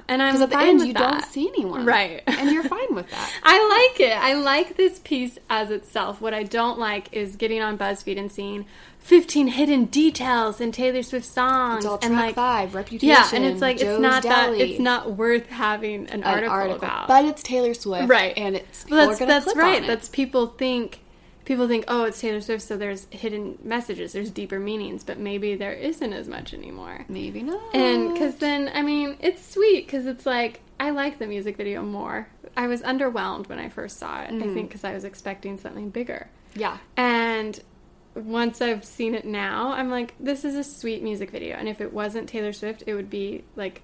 and 0.07 0.21
I'm 0.21 0.41
at 0.41 0.49
the 0.49 0.55
fine 0.55 0.67
end, 0.69 0.77
with 0.79 0.87
you 0.87 0.93
that. 0.93 1.11
don't 1.11 1.25
see 1.25 1.49
anyone. 1.49 1.85
Right. 1.85 2.23
And 2.25 2.51
you're 2.51 2.63
fine 2.63 2.95
with 2.95 3.09
that. 3.11 3.33
I 3.43 3.89
like 3.89 3.99
it. 3.99 4.17
I 4.17 4.33
like 4.33 4.77
this 4.77 4.99
piece 4.99 5.37
as 5.49 5.69
itself. 5.71 6.21
What 6.21 6.33
I 6.33 6.43
don't 6.43 6.79
like 6.79 7.11
is 7.11 7.35
getting 7.35 7.61
on 7.61 7.77
BuzzFeed 7.77 8.17
and 8.17 8.31
seeing 8.31 8.65
15 8.99 9.47
hidden 9.47 9.85
details 9.85 10.61
in 10.61 10.71
Taylor 10.71 11.03
Swift 11.03 11.25
songs. 11.25 11.85
And 12.01 12.15
like, 12.15 12.33
five, 12.33 12.73
reputation. 12.73 13.09
Yeah, 13.09 13.29
and 13.33 13.43
it's 13.43 13.59
like 13.59 13.77
Joe's 13.77 13.95
it's 13.95 14.01
not 14.01 14.23
that 14.23 14.53
it's 14.53 14.79
not 14.79 15.17
worth 15.17 15.49
having 15.49 16.07
an, 16.07 16.21
an 16.21 16.23
article, 16.23 16.49
article, 16.49 16.77
about. 16.77 17.07
but 17.09 17.25
it's 17.25 17.43
Taylor 17.43 17.73
Swift, 17.73 18.07
right, 18.07 18.33
And 18.37 18.55
it's 18.55 18.85
well, 18.89 19.09
that's 19.09 19.19
that's 19.19 19.55
right. 19.55 19.85
That's 19.85 20.07
people 20.07 20.47
think 20.47 21.00
people 21.51 21.67
think 21.67 21.83
oh 21.89 22.05
it's 22.05 22.21
Taylor 22.21 22.39
Swift, 22.39 22.63
so 22.63 22.77
there's 22.77 23.07
hidden 23.09 23.57
messages, 23.61 24.13
there's 24.13 24.31
deeper 24.31 24.57
meanings, 24.57 25.03
but 25.03 25.19
maybe 25.19 25.57
there 25.57 25.73
isn't 25.73 26.13
as 26.13 26.29
much 26.29 26.53
anymore. 26.53 27.05
maybe 27.09 27.43
not. 27.43 27.75
And 27.75 28.13
because 28.13 28.35
then, 28.35 28.71
I 28.73 28.81
mean, 28.83 29.17
it's 29.19 29.45
sweet 29.45 29.85
because 29.85 30.05
it's 30.05 30.25
like, 30.25 30.61
I 30.79 30.91
like 30.91 31.19
the 31.19 31.27
music 31.27 31.57
video 31.57 31.81
more. 31.83 32.29
I 32.55 32.67
was 32.67 32.81
underwhelmed 32.83 33.49
when 33.49 33.59
I 33.59 33.67
first 33.67 33.99
saw 33.99 34.21
it, 34.21 34.29
I 34.29 34.31
mm. 34.31 34.53
think, 34.53 34.69
because 34.69 34.85
I 34.85 34.93
was 34.93 35.03
expecting 35.03 35.57
something 35.57 35.89
bigger. 35.89 36.29
yeah, 36.55 36.77
And 36.95 37.59
once 38.15 38.61
I've 38.61 38.85
seen 38.85 39.13
it 39.13 39.25
now, 39.25 39.73
I'm 39.73 39.89
like, 39.89 40.15
this 40.21 40.45
is 40.45 40.55
a 40.55 40.63
sweet 40.63 41.03
music 41.03 41.31
video. 41.31 41.57
And 41.57 41.67
if 41.67 41.81
it 41.81 41.91
wasn't 41.91 42.29
Taylor 42.29 42.53
Swift, 42.53 42.83
it 42.87 42.93
would 42.93 43.09
be 43.09 43.43
like 43.57 43.81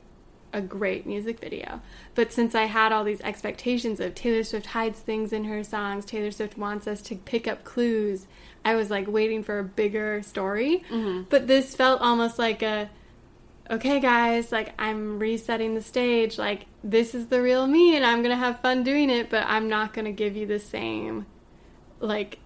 a 0.54 0.62
great 0.62 1.06
music 1.06 1.40
video. 1.40 1.82
But 2.16 2.32
since 2.32 2.56
I 2.56 2.64
had 2.64 2.92
all 2.92 3.04
these 3.04 3.22
expectations 3.22 4.00
of 4.00 4.16
Taylor 4.16 4.44
Swift 4.44 4.68
hides 4.68 5.00
things 5.00 5.34
in 5.34 5.44
her 5.46 5.64
songs, 5.64 6.06
Taylor 6.06 6.32
Swift 6.32 6.58
wants 6.58 6.88
us 6.88 7.02
to 7.04 7.16
pick 7.16 7.48
up 7.48 7.64
clues, 7.64 8.28
I 8.66 8.76
was 8.76 8.90
like 8.90 9.08
waiting 9.08 9.44
for 9.44 9.60
a 9.60 9.64
bigger 9.64 10.22
story. 10.24 10.84
But 11.30 11.48
this 11.48 11.76
felt 11.76 12.02
almost 12.02 12.38
like 12.38 12.62
a 12.62 12.90
okay 13.70 14.00
guys 14.00 14.52
like 14.52 14.74
i'm 14.80 15.20
resetting 15.20 15.76
the 15.76 15.82
stage 15.82 16.38
like 16.38 16.66
this 16.84 17.14
is 17.14 17.28
the 17.28 17.42
real 17.42 17.68
me 17.68 17.96
and 17.96 18.06
i'm 18.06 18.22
gonna 18.22 18.38
have 18.38 18.60
fun 18.62 18.84
doing 18.84 19.10
it 19.10 19.30
but 19.30 19.44
i'm 19.48 19.68
not 19.68 19.94
gonna 19.94 20.12
give 20.12 20.38
you 20.38 20.46
the 20.46 20.60
same 20.60 21.26
like 22.00 22.40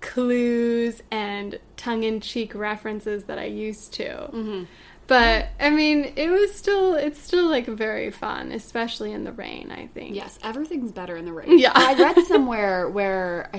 clues 0.00 1.02
and 1.10 1.58
tongue-in-cheek 1.76 2.54
references 2.54 3.24
that 3.24 3.38
i 3.38 3.44
used 3.44 3.92
to 3.92 4.04
mm-hmm. 4.04 4.64
But 5.06 5.48
i 5.60 5.70
mean 5.70 6.12
it 6.16 6.28
was 6.28 6.54
still 6.54 6.94
it's 6.94 7.20
still 7.20 7.48
like 7.48 7.66
very 7.66 8.10
fun 8.10 8.52
especially 8.52 9.12
in 9.12 9.24
the 9.24 9.32
rain 9.32 9.70
i 9.70 9.86
think 9.88 10.14
yes, 10.14 10.38
everything's 10.42 10.92
better 10.92 11.16
in 11.16 11.24
the 11.24 11.32
rain. 11.32 11.58
Yeah. 11.58 11.72
I 11.74 11.94
read 11.94 12.24
somewhere 12.26 12.88
where 12.88 13.50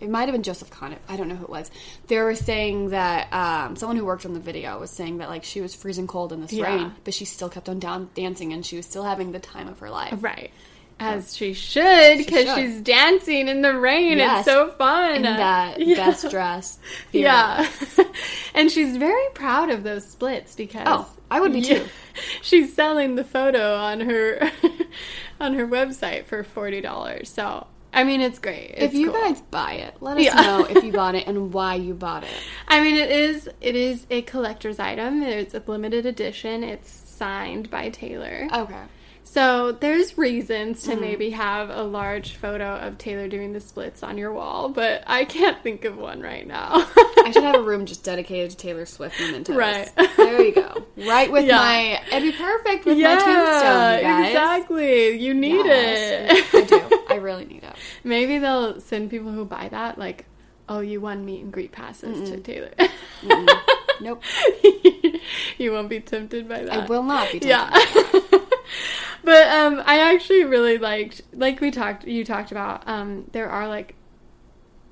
it 0.00 0.10
might 0.10 0.22
have 0.22 0.32
been 0.32 0.42
Joseph 0.42 0.70
Kahn. 0.70 0.96
I 1.08 1.16
don't 1.16 1.28
know 1.28 1.34
who 1.36 1.44
it 1.44 1.50
was. 1.50 1.70
They 2.08 2.18
were 2.18 2.34
saying 2.34 2.90
that 2.90 3.32
um, 3.32 3.76
someone 3.76 3.96
who 3.96 4.04
worked 4.04 4.26
on 4.26 4.34
the 4.34 4.40
video 4.40 4.78
was 4.78 4.90
saying 4.90 5.18
that 5.18 5.28
like 5.30 5.44
she 5.44 5.60
was 5.62 5.74
freezing 5.74 6.06
cold 6.06 6.32
in 6.32 6.42
this 6.42 6.52
Yeah. 6.52 6.64
rain, 6.66 6.92
but 7.04 7.14
she 7.14 7.24
still 7.24 7.48
kept 7.48 7.68
on 7.70 7.78
down 7.78 8.10
dancing 8.14 8.52
and 8.52 8.66
she 8.66 8.76
was 8.76 8.84
still 8.86 9.04
having 9.04 9.32
the 9.32 9.38
time 9.38 9.66
of 9.68 9.78
her 9.78 9.88
life. 9.90 10.14
right 10.22 10.50
as 11.00 11.36
she 11.36 11.52
should 11.52 12.18
because 12.18 12.46
should. 12.46 12.56
she's 12.56 12.80
dancing 12.80 13.48
in 13.48 13.62
the 13.62 13.76
rain 13.78 14.18
Yes. 14.18 14.46
it's 14.46 14.54
so 14.54 14.70
fun 14.72 15.16
In 15.16 15.22
that 15.22 15.80
Yeah. 15.84 15.96
best 15.96 16.30
dress. 16.30 16.78
theater. 17.12 17.26
Yeah. 17.28 17.68
and 18.54 18.70
she's 18.70 18.96
very 18.96 19.28
proud 19.34 19.70
of 19.70 19.82
those 19.82 20.06
splits 20.08 20.54
because 20.54 20.84
Oh, 20.86 21.10
I 21.30 21.40
would 21.40 21.52
be 21.52 21.60
Yeah. 21.60 21.78
too. 21.80 21.86
She's 22.42 22.72
selling 22.74 23.16
the 23.16 23.24
photo 23.24 23.74
on 23.76 24.00
her 24.00 24.50
on 25.40 25.54
her 25.54 25.66
website 25.66 26.26
for 26.26 26.44
forty 26.44 26.80
dollars. 26.80 27.28
So 27.28 27.66
I 27.92 28.04
mean 28.04 28.20
it's 28.20 28.38
great. 28.38 28.74
If 28.76 28.94
you 28.94 29.10
cool. 29.10 29.20
guys 29.20 29.40
buy 29.42 29.72
it, 29.74 29.96
let 30.00 30.16
us 30.16 30.22
Yeah. 30.24 30.34
know 30.40 30.64
if 30.64 30.82
you 30.84 30.92
bought 30.92 31.14
it 31.16 31.26
and 31.26 31.52
why 31.52 31.74
you 31.74 31.92
bought 31.94 32.22
it. 32.24 32.30
I 32.68 32.80
mean 32.80 32.94
it 32.96 33.10
is 33.10 33.48
it 33.60 33.74
is 33.74 34.06
a 34.10 34.22
collector's 34.22 34.78
item. 34.78 35.22
It's 35.22 35.54
a 35.54 35.62
limited 35.66 36.06
edition. 36.06 36.62
It's 36.62 36.90
signed 36.90 37.68
by 37.70 37.90
Taylor. 37.90 38.48
Okay. 38.52 38.82
So 39.24 39.72
there's 39.72 40.16
reasons 40.16 40.82
to 40.82 40.90
mm-hmm. 40.92 41.00
maybe 41.00 41.30
have 41.30 41.70
a 41.70 41.82
large 41.82 42.36
photo 42.36 42.76
of 42.76 42.98
Taylor 42.98 43.26
doing 43.26 43.52
the 43.52 43.60
splits 43.60 44.02
on 44.02 44.16
your 44.16 44.32
wall, 44.32 44.68
but 44.68 45.02
I 45.06 45.24
can't 45.24 45.60
think 45.62 45.84
of 45.84 45.96
one 45.96 46.20
right 46.20 46.46
now. 46.46 46.70
I 46.96 47.30
should 47.32 47.42
have 47.42 47.56
a 47.56 47.62
room 47.62 47.86
just 47.86 48.04
dedicated 48.04 48.52
to 48.52 48.56
Taylor 48.56 48.86
Swift 48.86 49.18
mementos. 49.18 49.56
Right. 49.56 49.90
There 50.16 50.42
you 50.42 50.54
go. 50.54 50.86
Right 50.96 51.32
with 51.32 51.46
Yeah. 51.46 51.56
my. 51.56 52.00
It'd 52.08 52.22
be 52.22 52.32
perfect 52.32 52.84
with 52.84 52.98
my 52.98 53.14
tombstone, 53.16 53.96
you 53.98 54.02
guys. 54.02 54.26
exactly. 54.28 55.18
You 55.18 55.34
need 55.34 55.66
Yes, 55.66 56.54
it. 56.54 56.54
I 56.54 56.60
do. 56.66 57.02
I 57.10 57.16
really 57.16 57.46
need 57.46 57.64
it. 57.64 57.74
Maybe 58.04 58.38
they'll 58.38 58.80
send 58.80 59.10
people 59.10 59.32
who 59.32 59.44
buy 59.44 59.68
that 59.70 59.98
like, 59.98 60.26
oh, 60.68 60.80
you 60.80 61.00
won 61.00 61.24
meet 61.24 61.42
and 61.42 61.52
greet 61.52 61.72
passes 61.72 62.28
to 62.30 62.38
Taylor. 62.38 62.70
Nope. 64.00 64.22
you 65.58 65.72
won't 65.72 65.88
be 65.88 66.00
tempted 66.00 66.48
by 66.48 66.62
that. 66.64 66.72
I 66.72 66.86
will 66.86 67.02
not 67.02 67.30
be. 67.32 67.40
Tempted. 67.40 67.48
Yeah. 67.48 68.20
but 69.24 69.46
um, 69.48 69.82
I 69.84 70.12
actually 70.14 70.44
really 70.44 70.78
liked, 70.78 71.22
like 71.32 71.60
we 71.60 71.70
talked, 71.70 72.04
you 72.06 72.24
talked 72.24 72.52
about. 72.52 72.86
Um, 72.86 73.28
there 73.32 73.48
are 73.48 73.66
like 73.68 73.94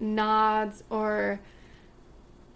nods 0.01 0.83
or 0.91 1.41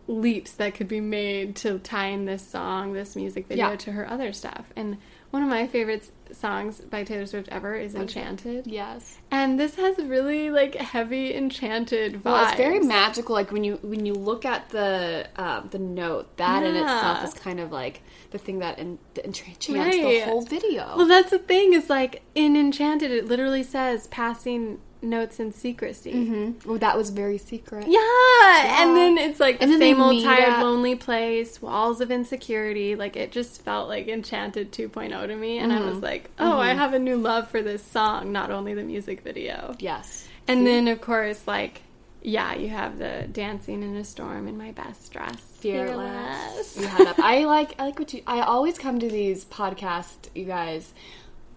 leaps 0.09 0.53
that 0.53 0.75
could 0.75 0.89
be 0.89 1.01
made 1.01 1.57
to 1.57 1.79
tie 1.81 2.07
in 2.07 2.25
this 2.25 2.47
song, 2.47 2.93
this 2.93 3.17
music 3.17 3.47
video 3.49 3.71
Yeah. 3.71 3.77
to 3.77 3.93
her 3.93 4.09
other 4.09 4.33
stuff. 4.33 4.67
And 4.77 4.99
one 5.37 5.43
of 5.43 5.51
my 5.51 5.67
favorite 5.67 6.11
songs 6.33 6.81
by 6.81 7.05
Taylor 7.05 7.27
Swift 7.27 7.51
ever 7.51 7.75
is 7.75 7.95
Enchanted. 7.95 8.67
Yes. 8.67 9.19
And 9.31 9.61
this 9.61 9.75
has 9.75 9.99
really 9.99 10.49
like 10.49 10.75
heavy 10.75 11.35
enchanted 11.35 12.15
vibes. 12.15 12.25
Well, 12.25 12.47
it's 12.47 12.57
very 12.57 12.81
magical. 12.81 13.35
Like 13.35 13.53
when 13.53 13.63
you 13.63 13.79
when 13.83 14.07
you 14.07 14.15
look 14.15 14.47
at 14.47 14.71
the 14.71 15.29
um, 15.37 15.69
the 15.73 15.79
note, 15.79 16.39
that 16.39 16.63
in 16.63 16.75
itself 16.75 17.23
is 17.23 17.35
kind 17.35 17.61
of 17.61 17.71
like 17.71 18.01
the 18.31 18.39
thing 18.39 18.61
that 18.61 18.79
en- 18.79 18.99
enchants 19.23 19.67
the 19.67 20.21
whole 20.25 20.41
video. 20.41 20.97
Well, 20.97 21.07
that's 21.07 21.33
the 21.33 21.39
thing 21.39 21.75
is 21.75 21.91
like 21.91 22.23
in 22.35 22.57
Enchanted, 22.57 23.11
it 23.11 23.27
literally 23.27 23.63
says 23.63 24.07
passing 24.07 24.81
notes 25.03 25.39
in 25.41 25.53
secrecy. 25.53 26.13
Mm-hmm. 26.13 26.69
Well, 26.69 26.79
that 26.79 26.97
was 26.97 27.11
very 27.11 27.39
secret. 27.39 27.87
Yeah. 27.89 28.83
and 28.83 28.97
then 28.97 29.19
it's 29.19 29.39
like 29.41 29.59
the 29.59 29.65
And 29.65 29.75
they 29.75 29.79
same 29.93 30.01
old 30.01 30.23
tired, 30.23 30.49
at- 30.49 30.63
lonely 30.63 30.95
place, 30.95 31.61
walls 31.63 32.01
of 32.01 32.11
insecurity. 32.11 32.97
Like 32.97 33.17
it 33.17 33.33
just 33.33 33.63
felt 33.63 33.89
like 33.89 34.09
Enchanted 34.09 34.73
2.0 34.73 35.27
to 35.29 35.37
me, 35.37 35.59
and 35.59 35.73
I 35.73 35.77
Mm-hmm. 35.79 35.87
was 35.91 35.99
like, 35.99 36.31
oh, 36.39 36.59
I 36.59 36.75
have 36.75 36.95
a 36.95 36.99
new 36.99 37.17
love 37.17 37.49
for 37.51 37.63
this 37.63 37.83
song, 37.83 38.33
not 38.33 38.51
only 38.51 38.75
the 38.75 38.83
music 38.85 39.23
video. 39.23 39.75
Yes. 39.79 40.27
And 40.49 40.67
then 40.67 40.89
of 40.89 41.01
course, 41.01 41.47
like, 41.47 41.83
yeah, 42.23 42.55
you 42.55 42.69
have 42.71 42.99
the 42.99 43.29
dancing 43.31 43.83
in 43.85 43.95
a 43.97 44.03
storm 44.05 44.49
in 44.49 44.59
my 44.59 44.73
best 44.73 45.13
dress, 45.13 45.37
fearless. 45.59 46.77
You 46.77 46.87
had 46.87 47.07
that. 47.07 47.19
I 47.21 47.45
like. 47.45 47.75
I 47.79 47.85
like 47.85 47.99
what 47.99 48.13
you. 48.13 48.23
I 48.27 48.41
always 48.41 48.79
come 48.79 48.99
to 48.99 49.09
these 49.09 49.45
podcasts, 49.45 50.29
you 50.35 50.45
guys, 50.45 50.93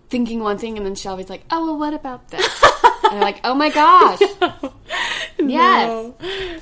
thinking 0.10 0.42
one 0.42 0.58
thing, 0.58 0.78
and 0.78 0.86
then 0.86 0.94
Shelby's 0.96 1.30
like, 1.30 1.44
"Oh 1.50 1.66
well, 1.66 1.78
what 1.78 1.94
about 1.94 2.30
this?" 2.30 2.64
and 3.10 3.16
I'm 3.18 3.22
like, 3.22 3.40
"Oh 3.44 3.54
my 3.56 3.70
gosh, 3.70 4.20
yes." 5.40 5.88
No. 5.90 6.16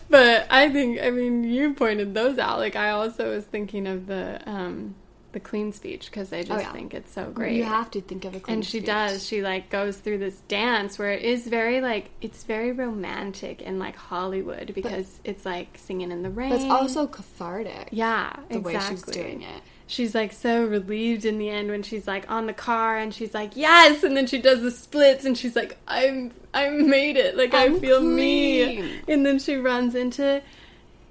But 0.09 0.47
I 0.49 0.69
think 0.69 1.01
I 1.01 1.09
mean 1.09 1.43
you 1.43 1.73
pointed 1.73 2.13
those 2.13 2.37
out. 2.37 2.59
Like 2.59 2.75
I 2.75 2.91
also 2.91 3.29
was 3.31 3.45
thinking 3.45 3.87
of 3.87 4.07
the 4.07 4.41
um 4.49 4.95
the 5.33 5.39
clean 5.41 5.73
speech 5.73 6.05
because 6.09 6.31
I 6.31 6.41
just 6.43 6.51
Oh, 6.51 6.59
yeah. 6.59 6.71
think 6.71 6.93
it's 6.93 7.11
so 7.11 7.29
great. 7.29 7.55
You 7.57 7.65
have 7.65 7.91
to 7.91 8.01
think 8.01 8.23
of 8.25 8.33
a 8.35 8.39
clean 8.39 8.55
and 8.57 8.65
she 8.65 8.77
speech. 8.79 8.85
does. 8.85 9.27
She 9.27 9.41
like 9.41 9.69
goes 9.69 9.97
through 9.97 10.19
this 10.19 10.39
dance 10.47 10.97
where 10.97 11.11
it 11.11 11.21
is 11.23 11.47
very 11.47 11.81
like 11.81 12.09
it's 12.21 12.43
very 12.43 12.71
romantic 12.71 13.61
and 13.65 13.77
like 13.77 13.95
Hollywood 13.97 14.73
because 14.73 15.19
it's 15.25 15.45
like 15.45 15.77
singing 15.77 16.11
in 16.11 16.23
the 16.23 16.29
rain. 16.29 16.49
But 16.49 16.61
it's 16.61 16.71
also 16.71 17.07
cathartic. 17.07 17.89
yeah, 17.91 18.33
the 18.49 18.57
exactly. 18.59 18.73
way 18.73 18.79
she's 18.89 19.03
doing 19.03 19.41
it. 19.41 19.61
She's 19.87 20.13
like 20.13 20.33
so 20.33 20.65
relieved 20.65 21.23
in 21.25 21.37
the 21.37 21.49
end 21.49 21.69
when 21.69 21.81
she's 21.81 22.05
like 22.07 22.29
on 22.29 22.45
the 22.45 22.53
car 22.53 22.97
and 22.97 23.13
she's 23.13 23.33
like 23.33 23.51
yes, 23.55 24.03
and 24.03 24.15
then 24.17 24.27
she 24.27 24.39
does 24.41 24.61
the 24.61 24.69
splits 24.71 25.23
and 25.25 25.37
she's 25.37 25.55
like 25.55 25.77
I'm 25.87 26.31
I 26.53 26.69
made 26.69 27.15
it 27.17 27.37
like 27.37 27.53
i 27.53 27.65
I'm 27.65 27.79
feel 27.79 27.99
clean. 27.99 28.15
me, 28.15 28.93
and 29.07 29.25
then 29.25 29.39
she 29.39 29.55
runs 29.55 29.95
into 29.95 30.41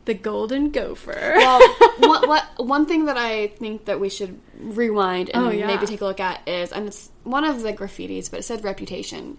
the 0.04 0.14
golden 0.14 0.70
gopher. 0.70 1.32
Well, 1.36 1.60
what, 1.98 2.28
what 2.28 2.44
one 2.66 2.86
thing 2.86 3.06
that 3.06 3.16
I 3.16 3.48
think 3.48 3.86
that 3.86 3.98
we 3.98 4.08
should 4.08 4.38
rewind 4.60 5.30
and 5.30 5.46
Oh, 5.46 5.50
yeah. 5.50 5.66
maybe 5.66 5.86
take 5.86 6.00
a 6.00 6.04
look 6.04 6.20
at 6.20 6.46
is, 6.46 6.70
and 6.70 6.86
it's 6.86 7.10
one 7.24 7.44
of 7.44 7.62
the 7.62 7.72
graffitis, 7.72 8.30
but 8.30 8.40
it 8.40 8.42
said 8.44 8.62
reputation, 8.62 9.36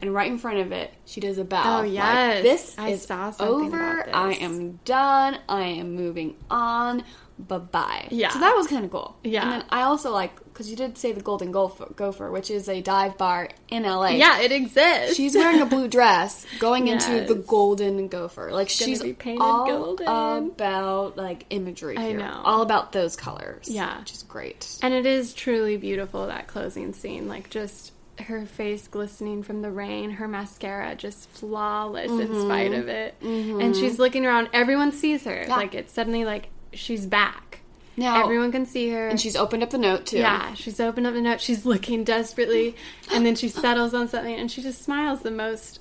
and 0.00 0.14
right 0.14 0.30
in 0.30 0.38
front 0.38 0.58
of 0.58 0.72
it, 0.72 0.92
she 1.04 1.20
does 1.20 1.38
a 1.38 1.44
bow. 1.44 1.78
Oh, 1.78 1.82
like, 1.82 1.92
yes. 1.92 2.42
this 2.42 2.74
I 2.78 2.90
is 2.90 3.02
saw 3.02 3.30
something 3.30 3.66
over. 3.74 4.08
I 4.14 4.34
am 4.34 4.80
done. 4.84 5.38
I 5.48 5.62
am 5.62 5.94
moving 5.94 6.36
on. 6.50 7.04
Bye 7.38 7.58
bye. 7.58 8.08
Yeah. 8.10 8.30
So 8.30 8.40
that 8.40 8.56
was 8.56 8.66
kind 8.66 8.84
of 8.84 8.90
cool. 8.90 9.16
Yeah. 9.22 9.42
And 9.42 9.52
then 9.52 9.64
I 9.70 9.82
also 9.82 10.10
like 10.10 10.34
because 10.44 10.68
you 10.68 10.76
did 10.76 10.98
say 10.98 11.12
the 11.12 11.20
Golden 11.20 11.52
Gopher, 11.52 12.32
which 12.32 12.50
is 12.50 12.68
a 12.68 12.80
dive 12.80 13.16
bar 13.16 13.48
in 13.68 13.84
LA. 13.84 14.08
yeah, 14.08 14.40
it 14.40 14.50
exists. 14.50 15.14
She's 15.16 15.36
wearing 15.36 15.60
a 15.60 15.66
blue 15.66 15.86
dress 15.98 16.44
going 16.58 16.88
into 16.88 17.24
the 17.24 17.36
golden 17.36 18.08
gopher. 18.08 18.50
Like 18.50 18.66
gonna 18.66 18.68
she's 18.68 19.02
all 19.38 19.66
golden. 19.66 20.08
about 20.08 21.16
like 21.16 21.46
imagery 21.50 21.96
I 21.96 22.10
know. 22.10 22.42
All 22.44 22.62
about 22.62 22.90
those 22.90 23.14
colors. 23.14 23.68
Yeah. 23.68 24.00
Which 24.00 24.12
is 24.12 24.24
great. 24.24 24.76
And 24.82 24.92
it 24.92 25.06
is 25.06 25.32
truly 25.32 25.76
beautiful 25.76 26.26
that 26.26 26.48
closing 26.48 26.92
scene. 26.92 27.28
Like 27.28 27.50
just 27.50 27.92
her 28.20 28.44
face 28.46 28.88
glistening 28.88 29.42
from 29.42 29.62
the 29.62 29.70
rain, 29.70 30.10
her 30.10 30.26
mascara 30.28 30.94
just 30.94 31.28
flawless 31.30 32.10
in 32.10 32.18
Mm-hmm. 32.28 32.42
spite 32.42 32.72
of 32.72 32.88
it. 32.88 33.14
And 33.22 33.74
she's 33.76 33.98
looking 33.98 34.26
around. 34.26 34.48
Everyone 34.52 34.92
sees 34.92 35.24
her. 35.24 35.44
Yeah. 35.46 35.56
Like 35.56 35.74
it's 35.74 35.92
suddenly 35.92 36.24
like 36.24 36.48
she's 36.72 37.06
back. 37.06 37.60
Now 37.96 38.22
Everyone 38.22 38.52
can 38.52 38.64
see 38.66 38.90
her. 38.90 39.08
and 39.08 39.20
she's 39.20 39.34
opened 39.34 39.62
up 39.64 39.70
the 39.70 39.78
note 39.78 40.06
too. 40.06 40.18
yeah, 40.18 40.54
she's 40.54 40.78
opened 40.78 41.06
up 41.08 41.14
the 41.14 41.20
note. 41.20 41.40
She's 41.40 41.66
looking 41.66 42.04
desperately, 42.04 42.76
and 43.12 43.26
then 43.26 43.34
she 43.34 43.48
settles 43.64 43.92
on 43.94 44.06
something, 44.08 44.34
and 44.34 44.48
she 44.50 44.62
just 44.62 44.82
smiles 44.82 45.22
the 45.22 45.32
most, 45.32 45.80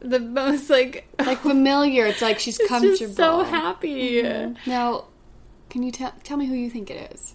the 0.00 0.18
most 0.18 0.70
like 0.70 1.06
Like 1.18 1.40
familiar. 1.40 2.06
It's 2.06 2.22
like 2.22 2.38
she's 2.44 2.58
it's 2.58 2.68
comfortable. 2.68 3.14
so 3.14 3.42
happy 3.44 4.22
Now, 4.66 5.04
can 5.68 5.82
you 5.82 5.90
tell 5.92 6.12
tell 6.24 6.36
me 6.38 6.46
who 6.46 6.54
you 6.54 6.70
think 6.70 6.90
it 6.90 7.12
is? 7.14 7.34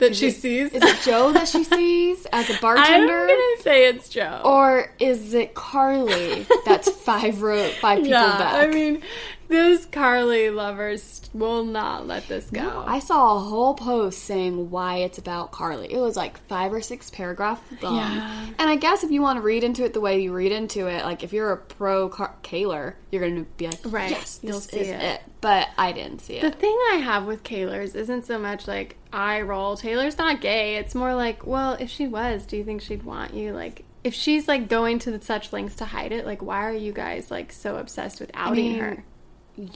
That 0.00 0.16
she 0.16 0.28
it- 0.28 0.36
sees. 0.36 0.72
Is 0.72 0.82
it 0.82 1.00
Joe 1.02 1.32
that 1.32 1.48
she 1.48 1.64
sees 1.76 2.26
as 2.32 2.50
a 2.50 2.54
I'm 2.54 2.60
bartender? 2.60 3.26
gonna 3.26 3.62
say 3.62 3.88
it's 3.88 4.08
Joe. 4.08 4.40
Or 4.44 4.92
is 4.98 5.32
it 5.34 5.54
Carly 5.54 6.46
that's 6.64 6.90
five 6.90 7.40
row 7.42 7.68
five 7.80 7.98
people 7.98 8.10
yeah, 8.18 8.38
back? 8.38 8.54
I 8.54 8.66
mean, 8.66 9.02
those 9.50 9.84
Carly 9.86 10.48
lovers 10.50 11.28
will 11.34 11.64
not 11.64 12.06
let 12.06 12.26
this 12.28 12.48
go. 12.50 12.84
I 12.86 13.00
saw 13.00 13.36
a 13.36 13.40
whole 13.40 13.74
post 13.74 14.20
saying 14.20 14.70
why 14.70 14.98
it's 14.98 15.18
about 15.18 15.50
Carly. 15.52 15.92
It 15.92 15.98
was 15.98 16.16
like 16.16 16.38
five 16.46 16.72
or 16.72 16.80
six 16.80 17.10
paragraphs 17.10 17.60
long. 17.82 17.96
Yeah. 17.96 18.46
And 18.58 18.70
I 18.70 18.76
guess 18.76 19.04
if 19.04 19.10
you 19.10 19.20
want 19.22 19.38
to 19.38 19.42
read 19.42 19.64
into 19.64 19.84
it 19.84 19.92
the 19.92 20.00
way 20.00 20.22
you 20.22 20.32
read 20.32 20.52
into 20.52 20.86
it, 20.86 21.04
like 21.04 21.22
if 21.22 21.32
you're 21.32 21.52
a 21.52 21.56
pro 21.56 22.08
Car- 22.08 22.36
Kaylor, 22.42 22.94
you're 23.10 23.20
going 23.20 23.44
to 23.44 23.50
be 23.56 23.66
like, 23.66 23.80
Right, 23.84 24.10
yes, 24.10 24.38
this 24.38 24.48
you'll 24.48 24.60
see 24.60 24.80
is 24.80 24.88
it. 24.88 25.02
it. 25.02 25.20
But 25.40 25.68
I 25.76 25.92
didn't 25.92 26.20
see 26.20 26.34
it. 26.34 26.42
the 26.42 26.50
thing 26.50 26.76
I 26.92 26.96
have 26.96 27.26
with 27.26 27.42
Kaylor's 27.42 27.94
isn't 27.94 28.26
so 28.26 28.38
much 28.38 28.68
like 28.68 28.96
eye 29.12 29.40
roll. 29.42 29.76
Taylor's 29.76 30.16
not 30.18 30.40
gay. 30.40 30.76
It's 30.76 30.94
more 30.94 31.14
like, 31.14 31.46
well, 31.46 31.74
if 31.74 31.90
she 31.90 32.06
was, 32.06 32.46
do 32.46 32.56
you 32.56 32.64
think 32.64 32.82
she'd 32.82 33.02
want 33.02 33.34
you? 33.34 33.52
Like, 33.52 33.84
if 34.02 34.14
she's 34.14 34.48
like 34.48 34.68
going 34.68 34.98
to 35.00 35.20
such 35.20 35.52
lengths 35.52 35.76
to 35.76 35.84
hide 35.84 36.12
it, 36.12 36.24
like, 36.24 36.42
why 36.42 36.66
are 36.66 36.72
you 36.72 36.92
guys 36.92 37.30
like 37.30 37.52
so 37.52 37.76
obsessed 37.76 38.20
with 38.20 38.30
outing 38.34 38.72
mean, 38.72 38.78
her? 38.80 39.04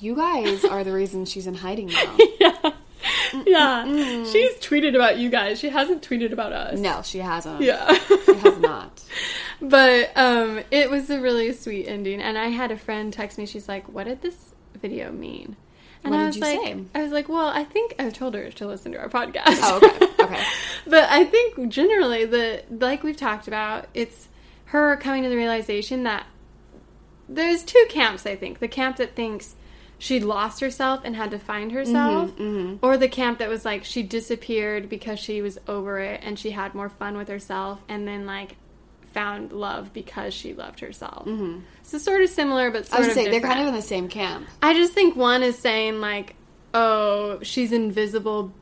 You 0.01 0.15
guys 0.17 0.65
are 0.65 0.83
the 0.85 0.93
reason 0.93 1.25
she's 1.25 1.47
in 1.47 1.55
hiding 1.55 1.89
now. 1.89 2.73
Yeah, 3.47 3.85
yeah. 3.85 4.25
She's 4.25 4.53
tweeted 4.61 4.95
about 4.95 5.19
you 5.19 5.29
guys. 5.29 5.59
She 5.59 5.69
hasn't 5.69 6.03
tweeted 6.09 6.33
about 6.33 6.53
us. 6.53 6.79
no, 6.79 7.03
she 7.03 7.19
hasn't. 7.19 7.61
Yeah. 7.61 7.93
She 7.93 8.35
has 8.37 8.59
not. 8.59 9.03
But 9.61 10.11
um, 10.17 10.63
it 10.71 10.91
was 10.91 11.09
a 11.11 11.21
really 11.21 11.53
sweet 11.53 11.87
ending, 11.87 12.21
and 12.21 12.37
I 12.39 12.47
had 12.49 12.71
a 12.71 12.77
friend 12.77 13.13
text 13.13 13.39
me. 13.39 13.47
She's 13.47 13.69
like, 13.69 13.89
"What 13.89 14.05
did 14.05 14.21
this 14.23 14.53
video 14.81 15.11
mean?" 15.13 15.57
And 16.03 16.13
What 16.13 16.21
I 16.21 16.27
was 16.27 16.39
like, 16.39 16.61
say? 16.61 16.77
"I 16.95 17.03
was 17.03 17.13
like, 17.13 17.29
well, 17.29 17.49
I 17.49 17.65
think 17.65 17.95
I 17.99 18.11
told 18.11 18.35
her 18.35 18.51
to 18.51 18.67
listen 18.67 18.93
to 18.93 18.99
our 18.99 19.09
podcast." 19.09 19.43
Oh, 19.63 19.77
okay. 19.83 20.07
Okay. 20.25 20.43
but 20.87 21.09
I 21.11 21.25
think 21.25 21.69
generally, 21.69 22.25
the 22.25 22.63
like 22.71 23.03
we've 23.03 23.17
talked 23.17 23.47
about, 23.49 23.87
it's 23.95 24.29
her 24.67 24.97
coming 24.97 25.23
to 25.23 25.29
the 25.29 25.37
realization 25.37 26.03
that 26.05 26.27
there's 27.29 27.63
two 27.63 27.85
camps. 27.89 28.27
I 28.27 28.37
think 28.37 28.59
the 28.59 28.69
camp 28.69 28.97
that 28.97 29.15
thinks 29.15 29.55
she 29.99 30.21
lost 30.21 30.61
herself 30.61 31.01
and 31.05 31.17
had 31.17 31.31
to 31.31 31.39
find 31.39 31.73
herself, 31.73 32.33
or 32.83 32.97
the 32.97 33.09
camp 33.09 33.39
that 33.39 33.49
was 33.49 33.65
like 33.65 33.85
she 33.85 34.03
disappeared 34.03 34.89
because 34.89 35.19
she 35.19 35.41
was 35.41 35.59
over 35.69 35.99
it 35.99 36.21
and 36.23 36.39
she 36.39 36.51
had 36.51 36.75
more 36.75 36.89
fun 36.89 37.17
with 37.17 37.29
herself, 37.29 37.81
and 37.89 38.07
then 38.07 38.27
like 38.27 38.57
found 39.13 39.53
love 39.53 39.93
because 39.93 40.35
she 40.35 40.53
loved 40.53 40.81
herself. 40.81 41.25
Mm-hmm. 41.27 41.61
So 41.85 41.99
sort 41.99 42.21
of 42.23 42.29
similar, 42.29 42.71
but 42.71 42.83
I 42.93 42.97
sort 42.97 42.99
was 43.01 43.09
of 43.17 43.25
to 43.25 43.31
they're 43.31 43.41
kind 43.41 43.61
of 43.61 43.69
in 43.69 43.75
the 43.75 43.83
same 43.83 44.09
camp. 44.09 44.49
I 44.61 44.75
just 44.75 44.93
think 44.93 45.15
one 45.17 45.43
is 45.43 45.57
saying 45.57 46.01
like, 46.01 46.35
oh, 46.75 47.39
she's 47.43 47.73
invisible 47.73 48.53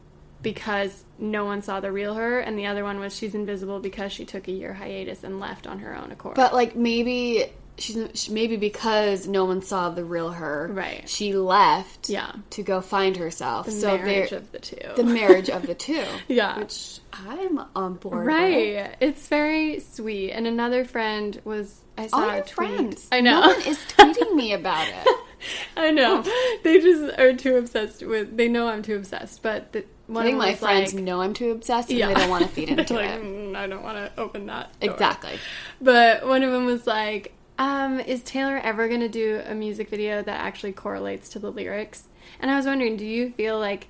because 0.42 1.04
no 1.18 1.44
one 1.44 1.62
saw 1.62 1.80
the 1.80 1.90
real 1.90 2.14
her, 2.14 2.40
and 2.40 2.58
the 2.58 2.66
other 2.66 2.84
one 2.84 2.98
was 2.98 3.16
she's 3.16 3.34
invisible 3.34 3.80
because 3.80 4.12
she 4.12 4.24
took 4.24 4.48
a 4.48 4.52
year 4.52 4.74
hiatus 4.74 5.24
and 5.24 5.40
left 5.40 5.66
on 5.66 5.78
her 5.78 5.96
own 5.96 6.12
accord. 6.12 6.36
But 6.36 6.52
like 6.52 6.76
maybe 6.76 7.46
she's 7.78 7.96
she- 8.14 8.32
maybe 8.32 8.56
because 8.56 9.26
no 9.26 9.44
one 9.44 9.62
saw 9.62 9.90
the 9.90 10.04
real 10.04 10.30
her, 10.30 10.68
Right. 10.72 11.08
She 11.08 11.32
left, 11.34 12.08
Yeah. 12.08 12.32
to 12.50 12.62
go 12.62 12.80
find 12.80 13.16
herself. 13.16 13.66
the 13.66 13.72
so 13.72 13.96
marriage 13.98 14.32
of 14.32 14.50
the 14.52 14.58
two. 14.58 14.76
the 14.96 15.04
marriage 15.04 15.48
of 15.50 15.66
the 15.66 15.74
two, 15.74 16.04
Yeah. 16.28 16.58
which 16.58 17.00
I'm 17.12 17.60
on 17.74 17.94
board. 17.94 18.26
with. 18.26 18.34
right. 18.34 18.94
It's 19.00 19.26
very 19.28 19.80
sweet. 19.80 20.30
And 20.32 20.46
another 20.46 20.84
friend 20.84 21.40
was 21.44 21.80
I 21.98 22.06
saw 22.06 22.20
All 22.28 22.34
your 22.36 22.44
friends. 22.44 23.06
I 23.12 23.20
know. 23.20 23.40
No 23.40 23.48
one 23.48 23.62
is 23.66 23.78
tweeting 23.78 24.34
me 24.34 24.52
about 24.54 24.86
it. 24.88 25.06
I 25.76 25.90
know. 25.90 26.22
They 26.62 26.80
just 26.80 27.18
are 27.18 27.34
too 27.34 27.56
obsessed 27.56 28.02
with. 28.06 28.34
They 28.36 28.48
know 28.48 28.68
I'm 28.68 28.82
too 28.82 28.96
obsessed, 28.96 29.42
but 29.42 29.72
the, 29.72 29.84
one 30.06 30.22
I 30.22 30.26
think 30.26 30.34
of 30.36 30.38
my 30.38 30.54
friends 30.54 30.94
like, 30.94 31.02
know 31.04 31.20
I'm 31.20 31.34
too 31.34 31.50
obsessed 31.50 31.90
and 31.90 31.98
Yeah. 31.98 32.08
they 32.08 32.14
don't 32.14 32.30
want 32.30 32.44
to 32.44 32.48
feed 32.50 32.68
into 32.78 32.94
like, 32.94 33.10
it. 33.10 33.22
"Mm, 33.22 33.56
I 33.56 33.66
don't 33.66 33.82
want 33.82 33.96
to 33.98 34.20
open 34.20 34.46
that. 34.46 34.78
door." 34.80 34.92
Exactly. 34.92 35.38
But 35.80 36.26
one 36.26 36.42
of 36.42 36.52
them 36.52 36.64
was 36.64 36.86
like, 36.86 37.34
um, 37.62 38.00
is 38.00 38.22
Taylor 38.22 38.56
ever 38.58 38.88
going 38.88 39.00
to 39.00 39.08
do 39.08 39.40
a 39.46 39.54
music 39.54 39.88
video 39.88 40.20
that 40.22 40.40
actually 40.40 40.72
correlates 40.72 41.28
to 41.30 41.38
the 41.38 41.50
lyrics? 41.50 42.04
And 42.40 42.50
I 42.50 42.56
was 42.56 42.66
wondering, 42.66 42.96
do 42.96 43.06
you 43.06 43.30
feel 43.32 43.58
like 43.58 43.86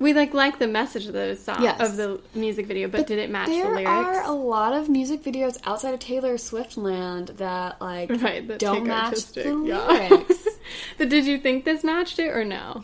we 0.00 0.14
like 0.14 0.32
like 0.34 0.58
the 0.58 0.66
message 0.68 1.06
of 1.06 1.12
the 1.12 1.36
song 1.36 1.62
Yes. 1.62 1.80
of 1.80 1.96
the 1.96 2.20
music 2.34 2.66
video, 2.66 2.88
but, 2.88 3.06
did 3.06 3.18
it 3.18 3.30
match 3.30 3.48
the 3.48 3.54
lyrics? 3.64 3.76
There 3.82 3.88
are 3.88 4.22
a 4.24 4.32
lot 4.32 4.72
of 4.72 4.88
music 4.88 5.22
videos 5.22 5.58
outside 5.64 5.94
of 5.94 6.00
Taylor 6.00 6.38
Swift 6.38 6.76
land 6.76 7.28
that 7.38 7.80
like 7.80 8.10
Right, 8.22 8.46
that 8.48 8.58
don't 8.58 8.86
match 8.86 9.06
artistic, 9.06 9.44
the 9.44 9.62
yeah. 9.64 9.86
lyrics. 9.86 10.48
but 10.98 11.08
did 11.08 11.24
you 11.26 11.38
think 11.38 11.64
this 11.64 11.84
matched 11.84 12.18
it 12.18 12.28
or 12.28 12.44
no? 12.44 12.82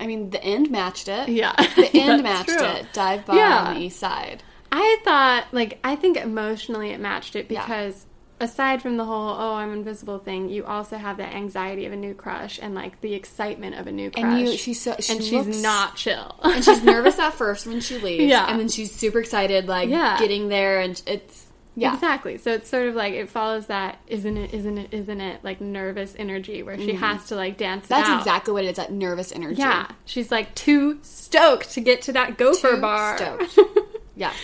I 0.00 0.06
mean, 0.06 0.30
the 0.30 0.42
end 0.42 0.70
matched 0.70 1.08
it. 1.08 1.28
Yeah, 1.28 1.52
The 1.76 1.90
end 1.94 2.22
matched 2.22 2.50
true. 2.50 2.64
it. 2.64 2.86
Dive 2.92 3.26
bar 3.26 3.36
Yeah. 3.36 3.64
on 3.68 3.74
the 3.74 3.80
east 3.80 3.98
side. 3.98 4.42
I 4.70 4.98
thought, 5.02 5.46
like, 5.52 5.78
I 5.82 5.96
think 5.96 6.16
emotionally 6.18 6.90
it 6.90 7.00
matched 7.00 7.34
it 7.34 7.48
because 7.48 8.06
aside 8.40 8.82
from 8.82 8.96
the 8.96 9.04
whole 9.04 9.30
"oh, 9.38 9.54
I'm 9.54 9.72
invisible" 9.72 10.18
thing, 10.18 10.48
you 10.48 10.64
also 10.64 10.96
have 10.96 11.16
that 11.18 11.34
anxiety 11.34 11.86
of 11.86 11.92
a 11.92 11.96
new 11.96 12.14
crush 12.14 12.58
and 12.60 12.74
like 12.74 13.00
the 13.00 13.14
excitement 13.14 13.76
of 13.76 13.86
a 13.86 13.92
new 13.92 14.10
crush. 14.10 14.24
And 14.24 14.40
you, 14.48 14.56
she's 14.56 14.80
so 14.80 14.96
she 15.00 15.12
and 15.12 15.22
she's 15.24 15.62
not 15.62 15.96
chill. 15.96 16.36
and 16.42 16.64
she's 16.64 16.82
nervous 16.94 17.18
at 17.18 17.34
first 17.34 17.66
when 17.66 17.80
she 17.80 17.98
leaves. 17.98 18.24
Yeah. 18.24 18.46
and 18.50 18.58
then 18.60 18.68
she's 18.68 18.94
super 18.94 19.18
excited, 19.20 19.66
like 19.68 19.88
Yeah. 19.88 20.18
getting 20.18 20.48
there, 20.48 20.80
and 20.80 21.00
it's 21.06 21.46
Yeah. 21.76 21.94
exactly. 21.94 22.38
So 22.38 22.52
it's 22.52 22.68
sort 22.68 22.88
of 22.88 22.94
like 22.94 23.14
it 23.14 23.28
follows 23.28 23.66
that, 23.66 23.98
isn't 24.08 24.36
it? 24.36 24.52
Isn't 24.52 24.78
it? 24.78 24.88
Isn't 24.92 25.20
it? 25.20 25.44
Like 25.44 25.60
nervous 25.60 26.14
energy 26.18 26.62
where 26.62 26.76
she 26.76 26.94
has 26.94 27.26
to 27.28 27.36
like 27.36 27.56
dance. 27.56 27.84
it 27.86 27.92
Mm-hmm. 27.92 28.02
That's 28.02 28.18
exactly 28.22 28.52
what 28.52 28.64
it 28.64 28.68
is. 28.70 28.76
That 28.76 28.92
nervous 28.92 29.32
energy. 29.32 29.60
Yeah, 29.60 29.88
she's 30.04 30.30
like 30.30 30.54
too 30.54 30.98
stoked 31.02 31.70
to 31.72 31.80
get 31.80 32.02
to 32.02 32.12
that 32.14 32.36
gopher 32.38 32.74
Too 32.76 32.80
bar. 32.80 33.16
stoked. 33.16 33.58
Yes. 34.16 34.34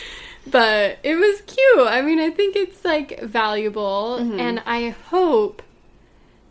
But 0.47 0.99
it 1.03 1.17
was 1.17 1.41
cute. 1.43 1.87
I 1.89 2.03
mean, 2.03 2.19
I 2.19 2.31
think 2.31 2.57
it's 2.57 2.85
like 2.85 3.21
valuable, 3.23 4.19
Mm-hmm. 4.21 4.41
and 4.41 4.63
I 4.67 4.91
hope. 4.91 5.63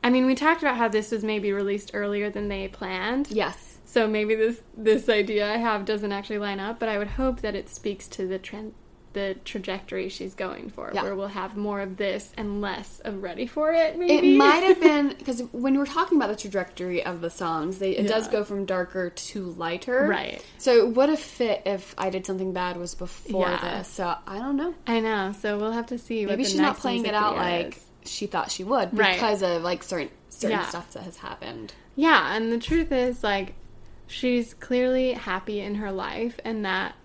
I 0.03 0.09
mean, 0.09 0.25
we 0.25 0.35
talked 0.35 0.61
about 0.61 0.75
how 0.77 0.89
this 0.89 1.11
was 1.11 1.23
maybe 1.23 1.51
released 1.53 1.91
earlier 1.93 2.29
than 2.29 2.49
they 2.49 2.67
planned. 2.67 3.29
Yes. 3.31 3.77
So 3.85 4.07
maybe 4.07 4.35
this 4.35 4.61
this 4.75 5.07
idea 5.07 5.51
I 5.51 5.57
have 5.57 5.85
doesn't 5.85 6.11
actually 6.11 6.39
line 6.39 6.59
up, 6.59 6.79
but 6.79 6.89
I 6.89 6.97
would 6.97 7.09
hope 7.09 7.41
that 7.41 7.55
it 7.55 7.69
speaks 7.69 8.07
to 8.09 8.27
the 8.27 8.39
trend, 8.39 8.73
the 9.13 9.35
trajectory 9.45 10.09
she's 10.09 10.33
going 10.35 10.69
for, 10.69 10.91
Yeah. 10.93 11.03
where 11.03 11.15
we'll 11.15 11.27
have 11.27 11.55
more 11.55 11.81
of 11.81 11.97
this 11.97 12.31
and 12.37 12.61
less 12.61 12.99
of 13.05 13.21
ready 13.23 13.45
for 13.47 13.71
it. 13.71 13.97
Maybe 13.97 14.33
It 14.33 14.37
might 14.37 14.63
have 14.63 14.79
been 14.81 15.09
because 15.17 15.41
when 15.51 15.77
we're 15.77 15.85
talking 15.85 16.17
about 16.17 16.29
the 16.29 16.35
trajectory 16.35 17.03
of 17.05 17.21
the 17.21 17.29
songs, 17.29 17.77
they, 17.79 17.91
it 17.91 18.07
does 18.07 18.27
go 18.27 18.43
from 18.43 18.65
darker 18.65 19.09
to 19.11 19.45
lighter. 19.51 20.07
Right. 20.07 20.43
So 20.57 20.77
it 20.77 20.95
would 20.95 21.09
have 21.09 21.19
fit 21.19 21.61
if 21.65 21.93
I 21.97 22.09
did 22.09 22.25
something 22.25 22.53
bad 22.53 22.77
was 22.77 22.95
before 22.95 23.47
Yeah. 23.49 23.77
this. 23.79 23.87
So 23.87 24.15
I 24.27 24.39
don't 24.39 24.57
know. 24.57 24.73
I 24.87 24.99
know. 24.99 25.33
So 25.39 25.57
we'll 25.57 25.71
have 25.71 25.87
to 25.87 25.97
see. 25.97 26.25
what 26.25 26.31
Maybe 26.37 26.43
she's 26.45 26.59
not 26.59 26.77
playing 26.77 27.05
it 27.05 27.13
out 27.13 27.35
like 27.37 27.77
is. 28.03 28.11
she 28.11 28.25
thought 28.27 28.51
she 28.51 28.63
would 28.63 28.97
Right. 28.97 29.13
because 29.15 29.41
of 29.41 29.61
like 29.63 29.83
certain 29.83 30.09
certain 30.29 30.57
Yeah. 30.57 30.65
stuff 30.67 30.91
that 30.93 31.03
has 31.03 31.17
happened. 31.17 31.73
Yeah, 31.95 32.35
and 32.35 32.51
the 32.51 32.57
truth 32.57 32.91
is, 32.91 33.23
like, 33.23 33.53
she's 34.07 34.55
clearly 34.55 35.13
happy 35.13 35.59
in 35.59 35.75
her 35.75 35.91
life, 35.91 36.39
and 36.43 36.65
that 36.65 36.95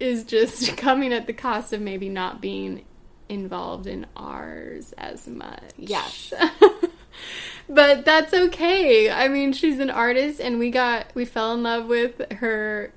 is 0.00 0.24
just 0.24 0.76
coming 0.76 1.12
at 1.12 1.26
the 1.26 1.32
cost 1.32 1.72
of 1.72 1.80
maybe 1.80 2.08
not 2.08 2.40
being 2.40 2.84
involved 3.28 3.86
in 3.86 4.06
ours 4.16 4.94
as 4.96 5.26
much. 5.26 5.62
Yes. 5.76 6.32
but 7.68 8.04
that's 8.04 8.32
okay. 8.32 9.10
I 9.10 9.28
mean, 9.28 9.52
she's 9.52 9.78
an 9.78 9.90
artist, 9.90 10.40
and 10.40 10.58
we 10.58 10.70
got, 10.70 11.06
we 11.14 11.24
fell 11.24 11.52
in 11.52 11.62
love 11.62 11.86
with 11.86 12.32
her 12.32 12.92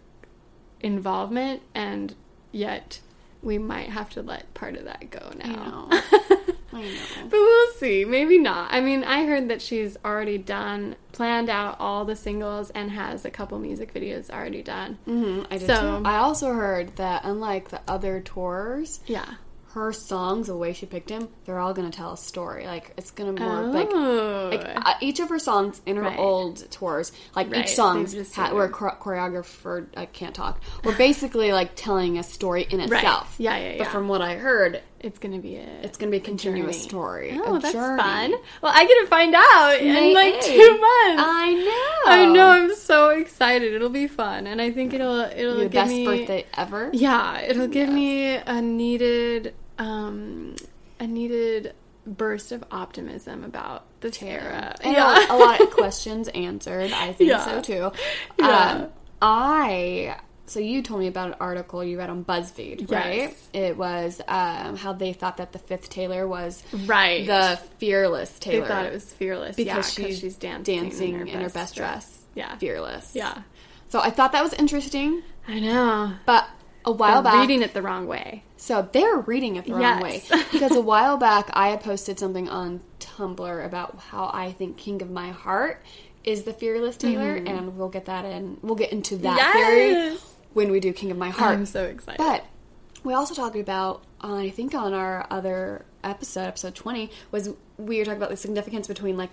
involvement, 0.79 1.61
and 1.73 2.15
yet 2.51 2.99
we 3.41 3.57
might 3.57 3.89
have 3.89 4.09
to 4.11 4.21
let 4.21 4.53
part 4.53 4.75
of 4.75 4.85
that 4.85 5.09
go 5.09 5.31
now. 5.37 5.89
know. 6.73 6.79
I 6.79 6.81
know. 6.83 7.23
But 7.23 7.31
we'll 7.39 7.71
see. 7.73 8.05
Maybe 8.05 8.37
not. 8.37 8.73
I 8.73 8.81
mean, 8.81 9.03
I 9.03 9.25
heard 9.25 9.49
that 9.49 9.61
she's 9.61 9.97
already 10.05 10.37
done, 10.37 10.95
planned 11.11 11.49
out 11.49 11.77
all 11.79 12.05
the 12.05 12.15
singles 12.15 12.69
and 12.71 12.91
has 12.91 13.25
a 13.25 13.29
couple 13.31 13.57
music 13.59 13.93
videos 13.93 14.29
already 14.29 14.61
done. 14.63 14.97
hmm 15.05 15.41
I 15.51 15.57
did 15.57 15.67
So- 15.67 15.99
too. 15.99 16.05
I 16.05 16.17
also 16.17 16.53
heard 16.53 16.95
that 16.97 17.23
unlike 17.25 17.69
the 17.69 17.81
other 17.87 18.19
tours, 18.21 19.01
Yeah. 19.05 19.25
her 19.73 19.93
songs, 19.93 20.47
the 20.47 20.55
way 20.57 20.73
she 20.73 20.85
picked 20.85 21.07
them, 21.07 21.29
they're 21.45 21.57
all 21.59 21.73
gonna 21.73 21.89
tell 21.91 22.11
a 22.11 22.17
story. 22.17 22.65
Like 22.65 22.91
it's 22.97 23.09
gonna 23.11 23.31
more 23.31 23.63
like 23.67 23.87
Oh. 23.93 24.49
like 24.51 24.65
uh, 24.85 24.93
each 24.99 25.21
of 25.21 25.29
her 25.29 25.39
songs 25.39 25.79
in 25.85 25.95
her 25.95 26.01
Right. 26.01 26.19
old 26.19 26.69
tours, 26.71 27.13
like 27.37 27.49
Right. 27.49 27.63
each 27.63 27.73
songs 27.73 28.13
ha- 28.35 28.51
were 28.53 28.65
of- 28.65 28.73
chor- 28.73 28.97
choreographed. 28.99 29.87
I 29.95 30.05
can't 30.07 30.35
talk. 30.35 30.59
Were 30.83 30.91
basically 30.91 31.53
like 31.53 31.71
telling 31.75 32.17
a 32.17 32.23
story 32.23 32.67
in 32.69 32.81
itself. 32.81 33.35
Yeah, 33.37 33.57
yeah, 33.57 33.75
But 33.77 33.87
from 33.87 34.09
what 34.09 34.21
I 34.21 34.35
heard, 34.35 34.81
it's 35.03 35.19
going 35.19 35.33
to 35.33 35.39
be 35.41 35.55
a. 35.57 35.65
it's 35.83 35.97
gonna 35.97 36.11
be 36.11 36.17
a 36.17 36.21
continuous 36.21 36.77
journey. 36.77 36.87
story. 36.89 37.39
Oh, 37.43 37.59
that's 37.59 37.73
journey. 37.73 38.01
fun. 38.01 38.31
Well, 38.61 38.71
I 38.75 38.85
get 38.85 39.01
to 39.01 39.07
find 39.07 39.33
out 39.35 39.77
in 39.81 40.13
like 40.13 40.35
8th. 40.35 40.45
two 40.45 40.69
months. 40.71 41.23
I 41.25 41.53
know. 42.05 42.11
I 42.11 42.25
know. 42.33 42.47
I'm 42.49 42.75
so 42.75 43.09
excited. 43.09 43.73
It'll 43.73 43.89
be 43.89 44.07
fun, 44.07 44.47
and 44.47 44.61
I 44.61 44.71
think 44.71 44.93
it'll 44.93 45.19
it'll 45.21 45.55
Your 45.57 45.63
give 45.63 45.71
best 45.71 45.91
me 45.91 46.05
birthday 46.05 46.45
ever. 46.55 46.89
Yeah, 46.93 47.41
it'll 47.41 47.67
give 47.67 47.89
me 47.89 48.35
a 48.35 48.61
needed 48.61 49.53
um 49.79 50.55
a 50.99 51.07
needed 51.07 51.73
burst 52.05 52.51
of 52.51 52.63
optimism 52.71 53.43
about 53.43 53.85
the 54.01 54.09
Tara. 54.11 54.75
And 54.81 54.93
Yeah. 54.93 55.27
a, 55.29 55.35
a 55.35 55.37
lot 55.37 55.61
of 55.61 55.69
questions 55.71 56.27
answered. 56.29 56.91
I 56.91 57.13
think 57.13 57.29
Yeah. 57.29 57.43
so 57.45 57.61
too. 57.61 57.91
Yeah. 58.39 58.71
Um, 58.71 58.87
I 59.21 60.17
so 60.51 60.59
you 60.59 60.81
told 60.81 60.99
me 60.99 61.07
about 61.07 61.29
an 61.29 61.35
article 61.39 61.83
you 61.83 61.97
read 61.97 62.09
on 62.09 62.25
BuzzFeed, 62.25 62.91
right? 62.91 63.35
It 63.53 63.77
was 63.77 64.21
um, 64.27 64.75
how 64.75 64.93
they 64.93 65.13
thought 65.13 65.37
that 65.37 65.53
the 65.53 65.59
fifth 65.59 65.89
Taylor 65.89 66.27
was 66.27 66.61
right. 66.85 67.25
the 67.25 67.59
fearless 67.77 68.37
Taylor. 68.37 68.61
they 68.61 68.67
thought 68.67 68.85
it 68.85 68.93
was 68.93 69.11
fearless 69.13 69.55
because 69.55 69.97
yeah, 69.97 70.05
she's, 70.05 70.19
she's 70.19 70.35
dancing, 70.35 70.81
dancing 70.81 71.27
in 71.27 71.41
her, 71.41 71.49
best, 71.49 71.75
dress. 71.75 72.19
Yeah. 72.35 72.57
fearless. 72.57 73.15
Yeah. 73.15 73.43
So 73.89 73.99
I 73.99 74.09
thought 74.09 74.33
that 74.33 74.43
was 74.43 74.53
interesting, 74.53 75.23
I 75.47 75.59
know. 75.59 76.13
but 76.25 76.47
a 76.83 76.91
while 76.91 77.21
They're 77.21 77.31
back, 77.31 77.41
reading 77.41 77.61
it 77.61 77.73
the 77.73 77.81
wrong 77.81 78.07
way. 78.07 78.43
so 78.57 78.87
they're 78.91 79.17
reading 79.19 79.55
it 79.55 79.65
the 79.65 79.75
wrong 79.75 80.01
way 80.01 80.23
because 80.51 80.75
a 80.75 80.81
while 80.81 81.17
back 81.17 81.49
I 81.53 81.69
had 81.69 81.81
posted 81.81 82.19
something 82.19 82.49
on 82.49 82.81
Tumblr 82.99 83.65
about 83.65 83.99
how 83.99 84.29
I 84.33 84.51
think 84.51 84.77
King 84.77 85.01
of 85.01 85.09
My 85.11 85.29
Heart 85.29 85.83
is 86.23 86.43
the 86.43 86.53
fearless 86.53 86.97
Taylor, 86.97 87.33
and 87.35 87.77
we'll 87.77 87.89
get 87.89 88.05
that 88.05 88.25
in. 88.25 88.57
We'll 88.61 88.75
get 88.75 88.91
into 88.91 89.17
that 89.17 89.53
theory. 89.53 89.91
Yes. 89.91 90.30
When 90.53 90.71
we 90.71 90.79
do 90.79 90.93
King 90.93 91.11
of 91.11 91.17
My 91.17 91.29
Heart. 91.29 91.53
I'm 91.53 91.65
so 91.65 91.83
excited. 91.85 92.17
But 92.17 92.45
we 93.03 93.13
also 93.13 93.33
talked 93.33 93.55
about, 93.55 94.03
uh, 94.23 94.35
I 94.35 94.49
think 94.49 94.73
on 94.75 94.93
our 94.93 95.25
other 95.29 95.85
episode, 96.03 96.41
episode 96.47 96.75
20, 96.75 97.09
was 97.31 97.49
we 97.77 97.97
were 97.99 98.05
talking 98.05 98.17
about 98.17 98.29
the 98.29 98.37
significance 98.37 98.87
between 98.87 99.17
like 99.17 99.29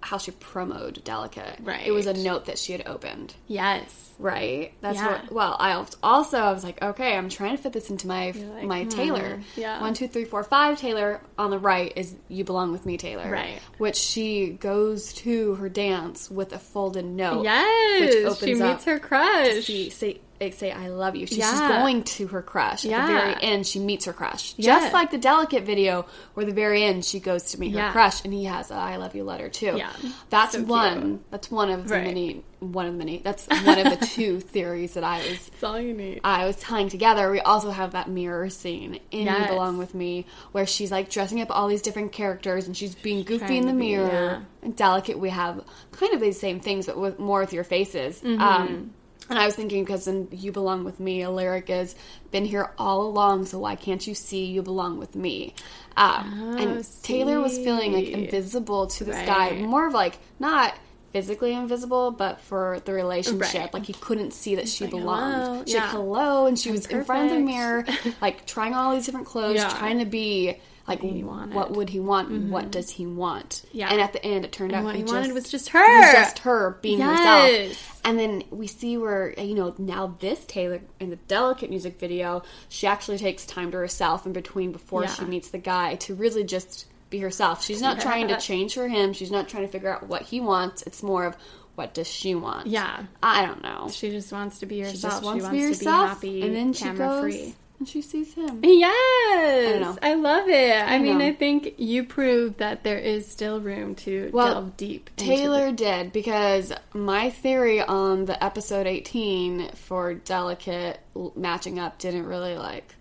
how 0.00 0.16
she 0.16 0.30
promoted 0.30 1.02
Delicate. 1.02 1.58
Right. 1.60 1.84
It 1.84 1.90
was 1.90 2.06
a 2.06 2.14
note 2.14 2.44
that 2.44 2.56
she 2.58 2.72
had 2.72 2.86
opened. 2.86 3.34
yes. 3.46 4.04
Right. 4.20 4.72
That's 4.80 4.96
Yeah. 4.98 5.22
what. 5.22 5.32
Well, 5.32 5.56
I 5.60 5.80
also 6.02 6.38
I 6.38 6.50
was 6.52 6.64
like, 6.64 6.82
okay, 6.82 7.16
I'm 7.16 7.28
trying 7.28 7.56
to 7.56 7.62
fit 7.62 7.72
this 7.72 7.88
into 7.88 8.08
my 8.08 8.32
like, 8.32 8.64
my 8.64 8.82
hmm, 8.82 8.88
Taylor. 8.88 9.40
yeah. 9.54 9.80
One, 9.80 9.94
two, 9.94 10.08
three, 10.08 10.24
four, 10.24 10.42
five. 10.42 10.76
Taylor 10.76 11.20
on 11.38 11.50
the 11.50 11.58
right 11.60 11.92
is 11.94 12.16
"You 12.26 12.42
Belong 12.42 12.72
with 12.72 12.84
Me," 12.84 12.96
Taylor. 12.96 13.30
Right. 13.30 13.60
Which 13.78 13.94
she 13.94 14.48
goes 14.50 15.12
to 15.14 15.54
her 15.56 15.68
dance 15.68 16.28
with 16.32 16.52
a 16.52 16.58
folded 16.58 17.04
note. 17.04 17.44
Yes. 17.44 18.00
Which 18.14 18.24
opens 18.24 18.38
she 18.40 18.54
meets 18.54 18.62
up 18.62 18.84
her 18.86 18.98
crush. 18.98 19.62
She 19.62 19.90
say 19.90 20.06
like, 20.08 20.20
say 20.52 20.70
I 20.70 20.88
love 20.88 21.16
you. 21.16 21.26
She, 21.26 21.34
She's 21.36 21.44
Yeah. 21.44 21.68
going 21.82 22.04
to 22.04 22.28
her 22.28 22.42
crush. 22.42 22.84
At 22.86 23.06
the 23.06 23.12
very 23.12 23.36
end, 23.42 23.66
she 23.66 23.78
meets 23.80 24.04
her 24.04 24.12
crush. 24.12 24.54
Yeah. 24.56 24.78
Just 24.80 24.92
like 24.92 25.10
the 25.10 25.18
delicate 25.18 25.64
video, 25.64 26.06
where 26.34 26.46
the 26.46 26.52
very 26.52 26.84
end 26.84 27.04
she 27.04 27.20
goes 27.20 27.42
to 27.52 27.60
meet 27.60 27.74
her 27.74 27.90
crush, 27.92 28.24
and 28.24 28.32
he 28.32 28.44
has 28.44 28.70
a 28.70 28.74
I 28.74 28.96
love 28.96 29.14
you 29.14 29.24
letter 29.24 29.48
too. 29.48 29.74
Yeah. 29.76 29.90
That's 30.30 30.52
So 30.52 30.62
one. 30.62 31.00
cute. 31.00 31.30
That's 31.30 31.50
one 31.50 31.70
of 31.70 31.88
the 31.88 31.94
Right. 31.94 32.04
many. 32.04 32.44
One 32.60 32.86
of 32.86 32.92
the 32.94 32.98
many. 32.98 33.18
That's 33.18 33.46
one 33.46 33.78
of 33.78 33.98
the 34.00 34.04
two 34.14 34.40
theories 34.40 34.94
that 34.94 35.04
I 35.04 35.18
was 35.18 35.48
That's 35.48 35.62
all 35.64 35.78
you 35.80 35.94
need. 35.94 36.20
I 36.24 36.44
was 36.46 36.56
tying 36.56 36.88
together. 36.88 37.30
We 37.30 37.38
also 37.40 37.70
have 37.70 37.92
that 37.92 38.08
mirror 38.08 38.50
scene 38.50 38.98
in 39.12 39.26
Yes. 39.26 39.42
You 39.42 39.46
Belong 39.54 39.78
with 39.78 39.94
Me, 39.94 40.26
where 40.52 40.66
she's 40.66 40.90
like 40.90 41.08
dressing 41.08 41.40
up 41.40 41.48
all 41.50 41.68
these 41.68 41.82
different 41.82 42.10
characters 42.12 42.66
and 42.66 42.76
she's 42.76 42.94
being 42.96 43.22
goofy 43.24 43.38
trying 43.46 43.56
in 43.58 43.66
the 43.66 43.72
to 43.72 43.78
be, 43.78 43.86
mirror. 43.96 44.08
yeah. 44.08 44.40
And 44.62 44.74
delicate, 44.76 45.18
we 45.20 45.30
have 45.30 45.62
kind 45.92 46.12
of 46.14 46.20
these 46.20 46.38
same 46.40 46.58
things, 46.58 46.86
but 46.86 46.98
with 46.98 47.18
more 47.20 47.40
with 47.40 47.52
your 47.52 47.62
faces. 47.64 48.20
Mm-hmm. 48.20 48.40
Um, 48.42 48.90
and 49.28 49.38
I 49.38 49.44
was 49.46 49.54
thinking 49.54 49.84
because 49.84 50.06
in 50.08 50.28
You 50.32 50.52
Belong 50.52 50.84
with 50.84 51.00
Me, 51.00 51.22
a 51.22 51.30
lyric 51.30 51.70
is 51.70 51.94
"Been 52.30 52.44
here 52.44 52.72
all 52.78 53.02
along, 53.02 53.46
so 53.46 53.58
why 53.58 53.76
can't 53.76 54.06
you 54.06 54.14
see 54.14 54.44
you 54.46 54.62
belong 54.62 54.98
with 54.98 55.14
me?" 55.16 55.54
Um, 55.96 56.56
and 56.58 56.88
Taylor 57.02 57.40
was 57.40 57.58
feeling 57.58 57.92
like 57.92 58.08
invisible 58.08 58.86
to 58.88 59.04
this 59.04 59.16
guy, 59.26 59.52
more 59.60 59.86
of 59.86 59.92
like 59.94 60.18
not 60.38 60.74
physically 61.12 61.54
invisible, 61.54 62.10
but 62.10 62.38
for 62.40 62.80
the 62.84 62.92
relationship, 62.92 63.54
Right. 63.62 63.74
like 63.74 63.86
he 63.86 63.94
couldn't 63.94 64.32
see 64.32 64.54
that 64.56 64.68
she 64.68 64.84
like, 64.84 64.90
belonged. 64.90 65.42
hello, 65.42 65.64
She 65.66 65.74
like, 65.78 65.88
hello, 65.90 66.46
and 66.46 66.58
she 66.58 66.70
was 66.70 66.84
in 66.86 67.02
front 67.02 67.30
of 67.32 67.38
the 67.38 67.42
mirror, 67.42 67.86
like 68.20 68.44
trying 68.46 68.74
all 68.74 68.94
these 68.94 69.06
different 69.06 69.26
clothes, 69.26 69.56
Yeah. 69.56 69.68
trying 69.70 69.98
to 70.00 70.04
be 70.04 70.60
like 70.88 71.02
what 71.02 71.72
would 71.72 71.90
he 71.90 72.00
want 72.00 72.30
and 72.30 72.50
what 72.50 72.62
mm-hmm. 72.64 72.70
does 72.70 72.90
he 72.90 73.06
want. 73.06 73.64
Yeah. 73.72 73.90
And 73.90 74.00
at 74.00 74.12
the 74.12 74.24
end, 74.24 74.44
it 74.44 74.52
turned 74.52 74.72
And 74.72 74.80
out 74.80 74.84
what 74.84 74.94
he 74.94 75.02
he 75.02 75.04
wanted 75.04 75.24
just, 75.24 75.34
was 75.34 75.50
just 75.50 75.68
her. 75.70 76.12
just 76.12 76.40
her 76.40 76.78
being 76.80 76.98
Yes. 76.98 77.68
herself. 77.68 78.00
And 78.04 78.18
then 78.18 78.44
we 78.50 78.66
see 78.66 78.96
where 78.96 79.38
you 79.38 79.54
know 79.54 79.74
now 79.78 80.16
this 80.18 80.44
Taylor 80.46 80.80
in 80.98 81.10
the 81.10 81.16
Delicate 81.16 81.70
music 81.70 81.98
video, 81.98 82.42
she 82.68 82.86
actually 82.86 83.18
takes 83.18 83.44
time 83.44 83.70
to 83.72 83.76
herself 83.76 84.24
in 84.26 84.32
between 84.32 84.72
before 84.72 85.02
Yeah. 85.02 85.14
she 85.14 85.24
meets 85.26 85.50
the 85.50 85.58
guy 85.58 85.96
to 85.96 86.14
really 86.14 86.44
just 86.44 86.86
be 87.10 87.18
herself. 87.18 87.62
She's 87.64 87.82
not 87.82 88.00
trying 88.00 88.28
to 88.28 88.36
change 88.40 88.74
for 88.74 88.88
him. 88.88 89.12
She's 89.12 89.30
not 89.30 89.48
trying 89.48 89.66
to 89.66 89.72
figure 89.72 89.92
out 89.92 90.08
what 90.08 90.22
he 90.22 90.40
wants. 90.40 90.82
It's 90.82 91.02
more 91.02 91.24
of 91.24 91.36
what 91.74 91.94
does 91.94 92.08
she 92.08 92.34
want. 92.34 92.66
Yeah. 92.66 93.04
I 93.22 93.46
don't 93.46 93.62
know. 93.62 93.88
She 93.92 94.10
just 94.10 94.32
wants 94.32 94.58
to 94.60 94.66
be 94.66 94.80
herself. 94.80 95.20
She 95.20 95.26
wants, 95.26 95.44
she 95.44 95.46
to 95.46 95.52
be 95.52 95.62
wants 95.64 95.78
herself, 95.78 96.08
happy, 96.08 96.42
and 96.42 96.56
then 96.56 96.72
she 96.72 96.88
goes 96.90 97.20
free. 97.20 97.54
And 97.78 97.88
she 97.88 98.02
sees 98.02 98.34
him. 98.34 98.60
Yes, 98.64 99.80
know. 99.80 99.98
I, 100.02 100.14
love 100.14 100.48
it. 100.48 100.76
I, 100.76 100.98
mean, 100.98 101.18
know. 101.18 101.26
I 101.26 101.32
think 101.32 101.74
you 101.78 102.04
proved 102.04 102.58
that 102.58 102.82
there 102.82 102.98
is 102.98 103.26
still 103.30 103.60
room 103.60 103.94
to 103.96 104.30
Well, 104.32 104.54
delve 104.54 104.76
deep. 104.76 105.10
into 105.16 105.24
Taylor 105.24 105.72
did 105.72 106.12
because 106.12 106.72
my 106.92 107.30
theory 107.30 107.80
on 107.80 108.24
the 108.24 108.42
episode 108.42 108.86
18 108.86 109.70
for 109.74 110.14
Delicate 110.14 111.00
matching 111.36 111.78
up 111.78 111.98
didn't 111.98 112.26
really 112.26 112.56
like. 112.56 112.94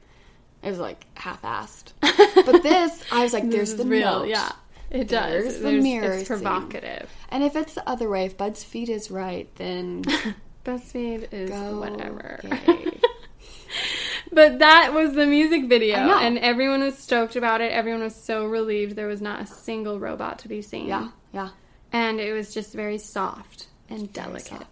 It 0.64 0.70
was 0.70 0.80
like 0.80 1.06
half-assed. 1.16 1.94
but 2.02 2.64
this, 2.64 3.04
I 3.12 3.24
was 3.24 3.32
like, 3.34 3.50
"There's 3.50 3.76
the 3.76 3.86
real. 3.86 4.20
note." 4.22 4.28
Yeah, 4.30 4.52
it 4.90 5.08
does. 5.08 5.44
There's 5.44 5.56
the 5.58 5.62
There's- 5.70 5.84
mirror 5.84 6.12
It's 6.14 6.28
scene. 6.28 6.38
provocative. 6.40 7.10
And 7.30 7.44
if 7.44 7.56
it's 7.56 7.74
the 7.76 7.88
other 7.88 8.10
way, 8.10 8.26
if 8.26 8.38
Bud's 8.38 8.64
BuzzFeed 8.64 8.90
is 8.90 9.12
right, 9.12 9.48
then 9.56 10.04
BuzzFeed 10.66 11.28
is 11.32 11.52
whatever. 11.52 12.40
But 14.32 14.60
that 14.60 14.94
was 14.94 15.14
the 15.14 15.26
music 15.26 15.66
video, 15.66 15.98
and 15.98 16.38
everyone 16.40 16.82
was 16.82 16.98
stoked 16.98 17.36
about 17.36 17.62
it. 17.62 17.72
Everyone 17.72 18.02
was 18.02 18.16
so 18.16 18.46
relieved 18.46 18.96
there 18.96 19.08
was 19.08 19.22
not 19.22 19.42
a 19.42 19.46
single 19.46 20.00
robot 20.00 20.40
to 20.40 20.48
be 20.48 20.62
seen. 20.62 20.88
Yeah, 20.88 21.10
yeah. 21.34 21.50
and 21.92 22.20
it 22.20 22.34
was 22.34 22.54
just 22.54 22.74
very 22.74 22.98
soft 22.98 23.68
and 23.90 24.12
delicate. 24.14 24.68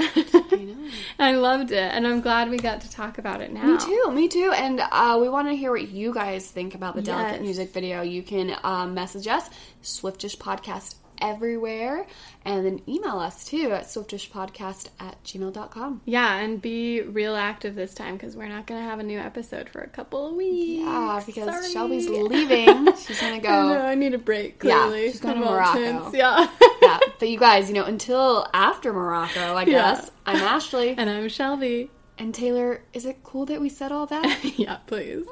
I 0.00 0.64
know. 0.64 0.90
I 1.18 1.34
loved 1.34 1.72
it, 1.72 1.92
and 1.92 2.06
I'm 2.06 2.20
glad 2.20 2.50
we 2.50 2.56
got 2.56 2.80
to 2.82 2.90
talk 2.90 3.18
about 3.18 3.40
it 3.40 3.52
now. 3.52 3.64
Me 3.64 3.78
too, 3.78 4.12
me 4.12 4.28
too. 4.28 4.52
And 4.54 4.80
uh, 4.80 5.18
we 5.20 5.28
want 5.28 5.48
to 5.48 5.56
hear 5.56 5.72
what 5.72 5.88
you 5.88 6.14
guys 6.14 6.48
think 6.48 6.76
about 6.76 6.94
the 6.94 7.02
Delicate 7.02 7.42
music 7.42 7.72
video. 7.72 8.02
You 8.02 8.22
can 8.22 8.54
um, 8.62 8.94
message 8.94 9.26
us, 9.26 9.50
Swiftish 9.82 10.36
Podcast 10.36 10.94
everywhere, 11.20 12.06
and 12.44 12.64
then 12.64 12.80
email 12.88 13.18
us 13.18 13.44
too 13.44 13.70
at 13.72 13.84
swiftishpodcast 13.84 14.88
at 15.00 15.22
gmail.com. 15.24 16.02
Yeah, 16.04 16.36
and 16.36 16.60
be 16.60 17.00
real 17.02 17.36
active 17.36 17.74
this 17.74 17.94
time 17.94 18.14
because 18.16 18.36
we're 18.36 18.48
not 18.48 18.66
going 18.66 18.80
to 18.82 18.88
have 18.88 18.98
a 18.98 19.02
new 19.02 19.18
episode 19.18 19.68
for 19.68 19.80
a 19.80 19.88
couple 19.88 20.28
of 20.28 20.34
weeks. 20.34 20.82
Yeah, 20.84 21.22
because 21.24 21.44
Sorry. 21.46 21.72
Shelby's 21.72 22.08
leaving. 22.08 22.94
She's 22.96 23.20
going 23.20 23.40
to 23.40 23.48
I 23.48 23.62
know, 23.62 23.68
go. 23.74 23.80
I 23.86 23.94
need 23.94 24.14
a 24.14 24.18
break. 24.18 24.62
Yeah, 24.62 24.86
Clearly, 24.88 25.10
she's 25.10 25.20
going 25.20 25.34
to 25.40 25.44
Morocco. 25.44 25.78
chance. 25.78 26.14
Yeah. 26.18 26.48
yeah, 26.82 26.98
but 27.18 27.28
you 27.28 27.38
guys, 27.38 27.68
you 27.68 27.74
know, 27.74 27.84
until 27.84 28.46
after 28.54 28.92
Morocco, 28.92 29.54
I 29.54 29.62
Yeah. 29.62 29.94
guess, 29.94 30.10
I'm 30.26 30.36
Ashley. 30.36 30.94
and 30.98 31.08
I'm 31.10 31.28
Shelby. 31.28 31.90
And 32.20 32.34
Taylor, 32.34 32.82
is 32.92 33.06
it 33.06 33.22
cool 33.22 33.46
that 33.46 33.60
we 33.60 33.68
said 33.68 33.92
all 33.92 34.06
that? 34.06 34.58
yeah, 34.58 34.78
please. 34.86 35.24